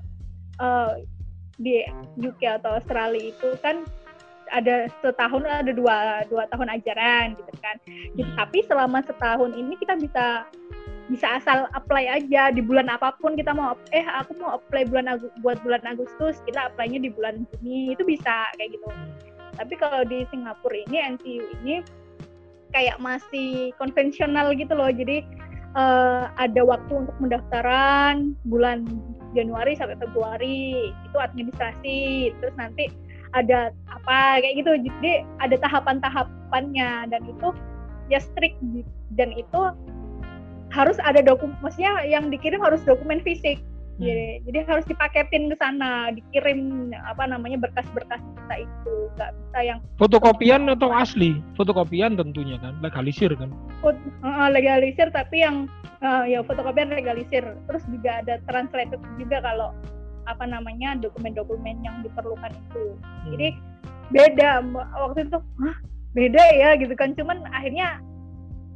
[0.63, 0.95] uh,
[1.59, 1.83] di
[2.19, 3.87] UK atau Australia itu kan
[4.53, 7.75] ada setahun ada dua dua tahun ajaran gitu kan.
[7.85, 8.35] Jadi, hmm.
[8.37, 10.45] tapi selama setahun ini kita bisa
[11.05, 15.05] bisa asal apply aja di bulan apa pun kita mau eh aku mau apply bulan
[15.05, 18.89] Agu, buat bulan Agustus kita apply-nya di bulan Juni itu bisa kayak gitu.
[19.55, 21.85] Tapi kalau di Singapura ini NTU ini
[22.73, 24.89] kayak masih konvensional gitu loh.
[24.89, 25.23] Jadi
[25.75, 28.87] uh, ada waktu untuk pendaftaran bulan
[29.37, 30.95] Januari sampai Februari.
[31.05, 32.89] Itu administrasi terus nanti
[33.35, 34.71] ada apa kayak gitu.
[34.89, 37.51] Jadi ada tahapan-tahapannya dan itu
[38.09, 38.57] ya strict
[39.13, 39.61] dan itu
[40.73, 43.61] harus ada dokumen maksudnya yang dikirim harus dokumen fisik
[43.95, 44.41] jadi, hmm.
[44.51, 50.67] jadi harus dipaketin ke sana, dikirim apa namanya berkas-berkas kita itu, nggak bisa yang fotokopian
[50.67, 51.39] atau asli?
[51.55, 53.55] Fotokopian tentunya kan, legalisir kan?
[53.79, 53.95] Fot,
[54.27, 55.71] uh, legalisir tapi yang
[56.03, 57.43] uh, ya fotokopian legalisir.
[57.71, 59.71] Terus juga ada translated juga kalau
[60.27, 62.99] apa namanya dokumen-dokumen yang diperlukan itu.
[62.99, 63.31] Hmm.
[63.31, 63.47] Jadi
[64.11, 64.59] beda
[64.91, 65.77] waktu itu, hah
[66.11, 67.15] beda ya gitu kan?
[67.15, 68.03] Cuman akhirnya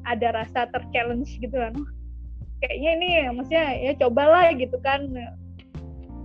[0.08, 1.76] ada rasa terchallenge gitu kan
[2.60, 5.10] kayaknya ini maksudnya ya cobalah gitu kan.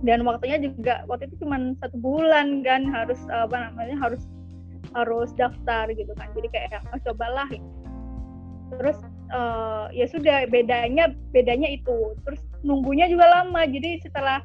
[0.05, 4.21] Dan waktunya juga waktu itu cuma satu bulan kan harus apa namanya harus
[4.93, 6.29] harus daftar gitu kan.
[6.37, 7.49] Jadi kayak oh, cobalah.
[8.75, 8.97] Terus
[9.33, 12.13] uh, ya sudah bedanya bedanya itu.
[12.27, 13.65] Terus nunggunya juga lama.
[13.65, 14.43] Jadi setelah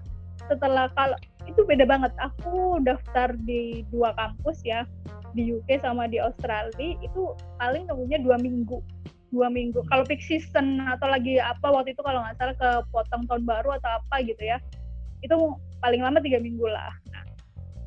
[0.48, 2.14] setelah kalau itu beda banget.
[2.22, 4.86] Aku daftar di dua kampus ya
[5.34, 7.22] di UK sama di Australia itu
[7.58, 8.82] paling nunggunya dua minggu
[9.30, 9.80] dua minggu.
[9.86, 13.78] Kalau peak season atau lagi apa waktu itu kalau nggak salah ke potong tahun baru
[13.78, 14.58] atau apa gitu ya
[15.20, 15.36] itu
[15.80, 16.92] paling lama tiga minggu lah.
[17.12, 17.24] Nah,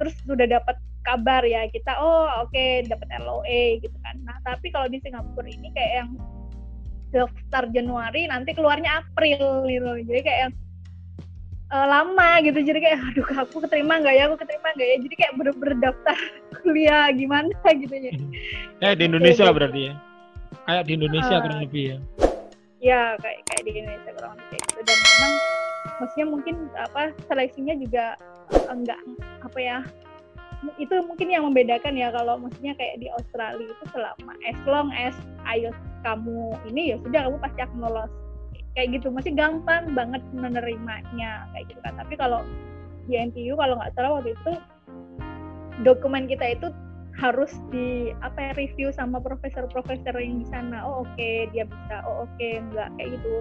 [0.02, 4.16] terus sudah dapat kabar ya kita oh oke okay, dapat LOE gitu kan.
[4.24, 6.10] Nah tapi kalau di Singapura ini kayak yang
[7.14, 9.92] daftar Januari nanti keluarnya April gitu.
[10.08, 10.54] Jadi kayak yang
[11.76, 12.60] uh, lama gitu.
[12.64, 14.24] Jadi kayak aduh aku keterima nggak ya?
[14.32, 14.98] Aku keterima nggak ya?
[15.04, 16.18] Jadi kayak bener-bener daftar
[16.64, 18.12] kuliah gimana gitu ya.
[18.80, 20.13] Eh di Indonesia berarti ya
[20.68, 21.98] kayak di Indonesia uh, kurang lebih ya.
[22.84, 24.80] Ya kayak kayak di Indonesia kurang lebih gitu.
[24.84, 25.34] Dan memang
[26.00, 28.06] maksudnya mungkin apa seleksinya juga
[28.70, 29.00] enggak
[29.44, 29.78] apa ya
[30.80, 35.12] itu mungkin yang membedakan ya kalau maksudnya kayak di Australia itu selama as long as
[35.44, 35.76] IELTS
[36.08, 38.12] kamu ini ya sudah kamu pasti akan lolos.
[38.74, 41.94] Kayak gitu masih gampang banget menerimanya kayak gitu kan.
[42.00, 42.42] Tapi kalau
[43.06, 44.54] di NTU kalau nggak salah waktu itu
[45.84, 46.68] dokumen kita itu
[47.14, 50.82] harus di apa ya review sama profesor-profesor yang di sana.
[50.82, 52.02] Oh oke okay, dia bisa.
[52.10, 53.36] Oh oke okay, enggak kayak gitu.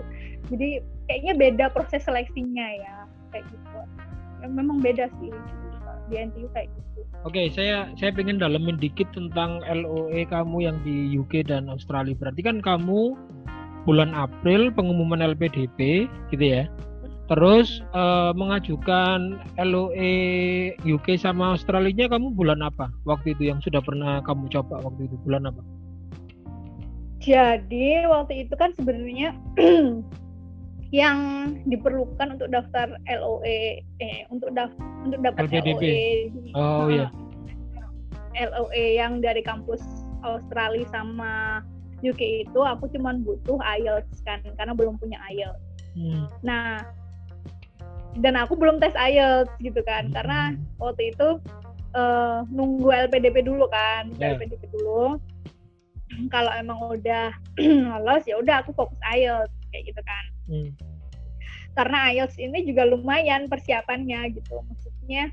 [0.53, 0.69] Jadi
[1.09, 2.97] kayaknya beda proses seleksinya ya
[3.33, 3.79] kayak gitu.
[4.45, 5.33] Ya, memang beda sih
[6.11, 7.01] di NTU kayak gitu.
[7.25, 12.13] Oke okay, saya saya pengen dalemin dikit tentang LOE kamu yang di UK dan Australia.
[12.19, 13.17] Berarti kan kamu
[13.89, 16.71] bulan April pengumuman LPDP gitu ya
[17.33, 20.13] Terus uh, mengajukan LOE
[20.85, 22.93] UK sama Australia kamu bulan apa?
[23.09, 25.65] Waktu itu yang sudah pernah kamu coba waktu itu bulan apa?
[27.25, 29.33] Jadi waktu itu kan sebenarnya
[31.01, 31.19] yang
[31.65, 35.83] diperlukan untuk daftar LOE eh untuk daftar untuk dapat LPDP.
[36.53, 36.53] LOE.
[36.53, 37.09] Oh iya.
[38.37, 39.81] LOE yang dari kampus
[40.21, 41.65] Australia sama
[42.05, 45.65] UK itu aku cuma butuh IELTS kan karena belum punya IELTS.
[45.97, 46.25] Hmm.
[46.45, 46.81] Nah,
[48.21, 50.11] dan aku belum tes IELTS gitu kan.
[50.11, 50.15] Hmm.
[50.15, 50.39] karena
[50.77, 51.41] waktu itu
[51.97, 54.13] uh, nunggu LPDP dulu kan.
[54.21, 54.37] Yeah.
[54.37, 55.17] LPDP dulu.
[56.29, 57.33] Kalau emang udah
[58.05, 60.25] lolos ya udah aku fokus IELTS kayak gitu kan.
[60.51, 60.71] Hmm.
[61.73, 64.61] karena IELTS ini juga lumayan persiapannya gitu.
[64.69, 65.33] Maksudnya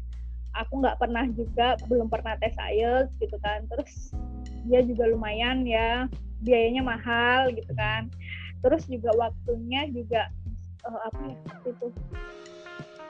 [0.56, 3.68] aku nggak pernah juga belum pernah tes IELTS gitu kan.
[3.68, 4.16] Terus
[4.64, 6.08] dia juga lumayan ya.
[6.40, 8.08] Biayanya mahal gitu kan.
[8.64, 10.32] Terus juga waktunya juga
[10.88, 11.88] uh, apa ya itu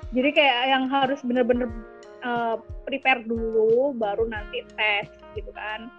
[0.09, 1.69] jadi kayak yang harus bener-bener
[2.25, 5.89] uh, prepare dulu baru nanti tes gitu kan.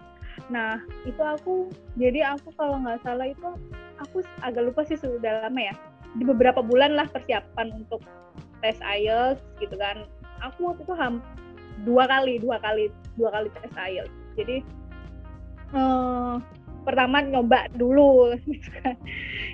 [0.51, 3.49] Nah itu aku jadi aku kalau nggak salah itu
[4.03, 5.75] aku agak lupa sih sudah lama ya.
[6.19, 8.03] Di beberapa bulan lah persiapan untuk
[8.59, 10.03] tes IELTS gitu kan.
[10.43, 11.23] Aku waktu itu ham
[11.87, 14.15] dua kali dua kali dua kali tes IELTS.
[14.35, 14.57] Jadi
[15.71, 16.35] uh,
[16.83, 18.95] pertama nyoba dulu gitu kan.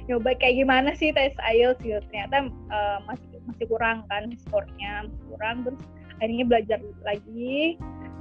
[0.08, 5.68] Nyoba kayak gimana sih tes IELTS gitu ternyata uh, masih masih kurang kan skornya kurang.
[5.68, 5.82] Terus
[6.18, 7.78] akhirnya belajar lagi.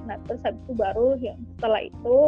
[0.06, 2.18] Nah terus habis itu baru yang setelah itu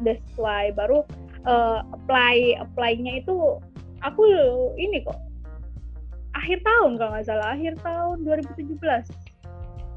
[0.00, 0.66] udah sesuai.
[0.78, 1.04] Baru
[1.46, 3.60] uh, apply apply-nya itu
[4.00, 4.22] aku
[4.80, 5.18] ini kok
[6.36, 8.80] akhir tahun kalau nggak salah akhir tahun 2017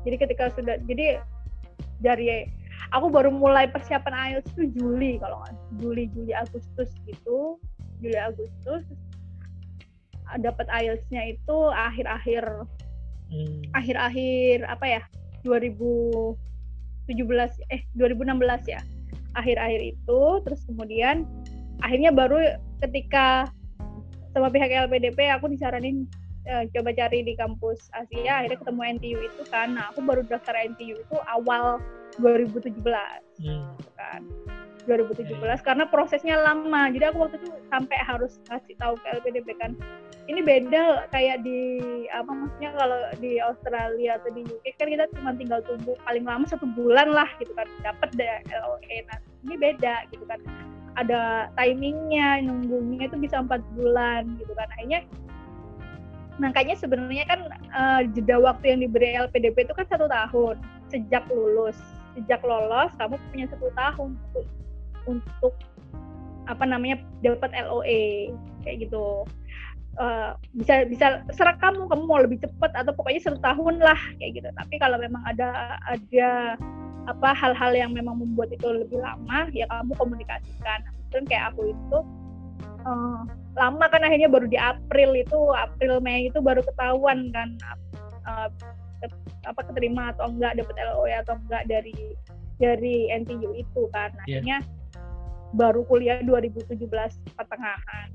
[0.03, 1.23] jadi ketika sudah jadi
[2.03, 2.51] dari
[2.93, 7.57] aku baru mulai persiapan IELTS itu Juli kalau nggak Juli Juli Agustus gitu.
[8.03, 8.83] Juli Agustus.
[10.33, 12.65] Dapat IELTS-nya itu akhir-akhir
[13.29, 13.69] hmm.
[13.77, 15.01] akhir-akhir apa ya
[15.45, 16.37] 2017
[17.69, 18.81] eh 2016 ya.
[19.33, 21.25] Akhir-akhir itu terus kemudian
[21.81, 23.49] akhirnya baru ketika
[24.33, 26.09] sama pihak LPDP aku disaranin
[26.49, 29.75] uh, coba cari di kampus Asia akhirnya ketemu NTU itu kan.
[29.75, 31.79] Nah aku baru daftar NTU itu awal
[32.19, 33.63] 2017 hmm.
[33.79, 34.21] Gitu kan.
[34.83, 35.59] 2017 yeah.
[35.63, 36.91] karena prosesnya lama.
[36.91, 39.71] Jadi aku waktu itu sampai harus ngasih tahu ke LPDP kan
[40.31, 45.35] ini beda kayak di apa maksudnya kalau di Australia atau di UK kan kita cuma
[45.35, 47.67] tinggal tunggu paling lama satu bulan lah gitu kan.
[47.83, 50.39] Dapat deh LOE nah ini beda gitu kan.
[50.95, 54.67] Ada timingnya nunggunya itu bisa empat bulan gitu kan.
[54.79, 55.03] Akhirnya
[56.43, 57.39] makanya sebenarnya kan
[57.71, 60.59] uh, jeda waktu yang diberi LPDP itu kan satu tahun.
[60.91, 61.79] Sejak lulus
[62.13, 64.45] sejak lolos kamu punya satu tahun untuk
[65.09, 65.53] untuk
[66.45, 69.25] apa namanya dapat LOE kayak gitu.
[69.93, 74.41] Uh, bisa bisa serah kamu kamu mau lebih cepat atau pokoknya satu tahun lah kayak
[74.41, 74.49] gitu.
[74.49, 76.57] Tapi kalau memang ada ada
[77.03, 80.81] apa hal-hal yang memang membuat itu lebih lama ya kamu komunikasikan.
[81.13, 81.97] Dan kayak aku itu
[82.85, 83.23] uh,
[83.57, 87.49] lama kan akhirnya baru di April itu April Mei itu baru ketahuan kan
[88.27, 88.49] uh,
[89.43, 91.95] apa keterima atau enggak dapat LOE atau enggak dari
[92.61, 94.39] dari NTU itu kan iya.
[94.39, 95.51] akhirnya yeah.
[95.57, 96.79] baru kuliah 2017
[97.35, 98.07] pertengahan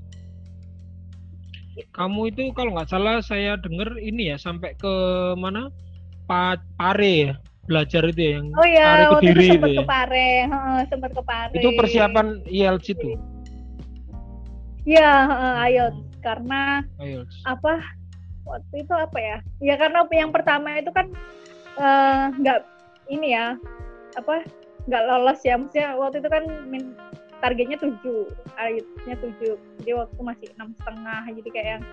[1.95, 4.93] kamu itu kalau nggak salah saya dengar ini ya sampai ke
[5.39, 5.71] mana
[6.27, 7.33] pa Pare ya
[7.69, 9.79] belajar itu ya yang oh iya Pare waktu itu sempat ya.
[9.79, 10.29] ke Pare
[10.89, 13.11] sempat ke Pare itu persiapan IELTS itu
[14.89, 17.45] iya uh, IELTS karena IELTS.
[17.45, 17.77] apa
[18.49, 19.37] waktu itu apa ya?
[19.61, 21.13] Ya karena yang pertama itu kan
[21.77, 23.53] eh, nggak uh, ini ya
[24.17, 24.41] apa
[24.89, 25.61] nggak lolos ya.
[25.61, 26.43] Maksudnya waktu itu kan
[27.39, 28.25] targetnya tujuh
[28.57, 29.55] targetnya tujuh.
[29.79, 31.83] Jadi waktu masih enam setengah jadi kayak yang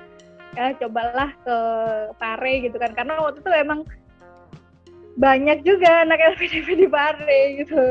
[0.57, 1.57] ya cobalah ke
[2.17, 2.97] Pare gitu kan.
[2.97, 3.85] Karena waktu itu emang
[5.21, 7.85] banyak juga anak LPDP di Pare gitu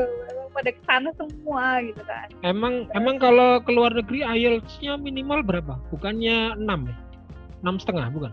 [0.56, 2.96] pada ke sana semua gitu kan emang gitu.
[2.96, 6.96] emang kalau ke luar negeri IELTS-nya minimal berapa bukannya enam ya
[7.60, 8.32] enam setengah bukan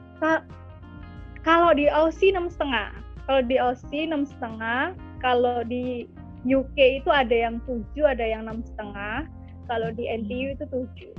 [1.43, 2.95] kalau di Aussie enam setengah
[3.27, 6.07] kalau di Aussie enam setengah kalau di
[6.43, 9.23] UK itu ada yang tujuh, ada yang enam setengah.
[9.71, 11.13] Kalau di NTU itu tujuh.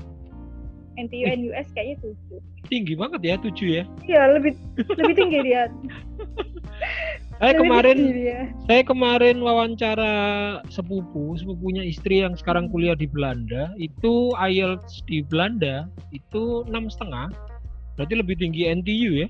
[0.94, 2.40] NTU and US kayaknya tujuh.
[2.68, 3.84] Tinggi banget ya tujuh ya?
[4.04, 4.54] Iya lebih
[5.00, 5.66] lebih tinggi dia.
[7.44, 7.98] saya kemarin
[8.64, 10.12] saya kemarin wawancara
[10.72, 17.28] sepupu sepupunya istri yang sekarang kuliah di Belanda itu IELTS di Belanda itu enam setengah
[18.00, 19.28] berarti lebih tinggi NTU ya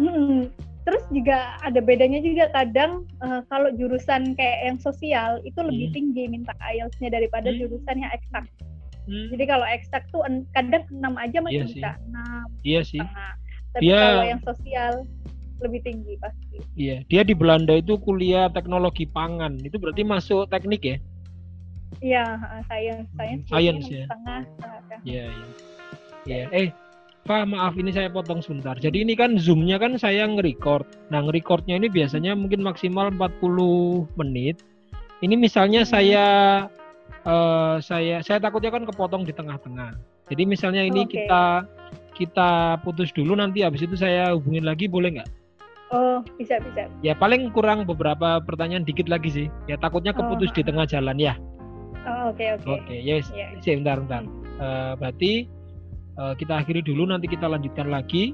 [0.00, 0.48] hmm,
[0.88, 5.96] terus juga ada bedanya juga kadang uh, kalau jurusan kayak yang sosial itu lebih hmm.
[6.00, 7.58] tinggi minta IELTS-nya daripada hmm.
[7.62, 8.44] jurusan yang eksak.
[9.06, 9.26] Hmm.
[9.34, 10.22] Jadi kalau eksak tuh
[10.54, 12.46] kadang enam aja masih iya bisa enam.
[12.62, 13.02] Iya sih.
[13.72, 14.92] Tapi dia, kalau yang sosial
[15.62, 16.58] lebih tinggi pasti.
[16.74, 19.62] Iya, dia di Belanda itu kuliah teknologi pangan.
[19.62, 20.96] Itu berarti masuk teknik ya?
[22.02, 22.24] Iya,
[22.66, 23.44] science, science.
[23.46, 24.04] Science ya.
[24.10, 24.40] Setengah.
[25.06, 25.46] Iya, iya.
[26.22, 26.68] Iya, eh
[27.22, 28.74] Pak, maaf ini saya potong sebentar.
[28.74, 30.82] Jadi ini kan zoomnya kan saya nge-record.
[31.14, 34.58] Nah, nge-recordnya ini biasanya mungkin maksimal 40 menit.
[35.22, 35.90] Ini misalnya hmm.
[35.90, 36.26] saya
[37.22, 39.94] uh, saya saya takutnya kan kepotong di tengah-tengah.
[40.34, 41.22] Jadi misalnya ini okay.
[41.22, 41.42] kita
[42.18, 42.50] kita
[42.82, 45.30] putus dulu nanti habis itu saya hubungin lagi boleh nggak?
[45.92, 46.88] Oh, bisa bisa.
[47.04, 49.46] Ya paling kurang beberapa pertanyaan dikit lagi sih.
[49.68, 50.56] Ya takutnya keputus oh.
[50.56, 51.36] di tengah jalan ya.
[52.08, 52.66] Oh, Oke oke.
[52.66, 53.28] Oke, yes.
[53.30, 53.60] Iya.
[53.60, 54.24] Sih, bentar bentar.
[54.56, 55.32] Eh, berarti
[56.16, 58.32] eh, kita akhiri dulu nanti kita lanjutkan lagi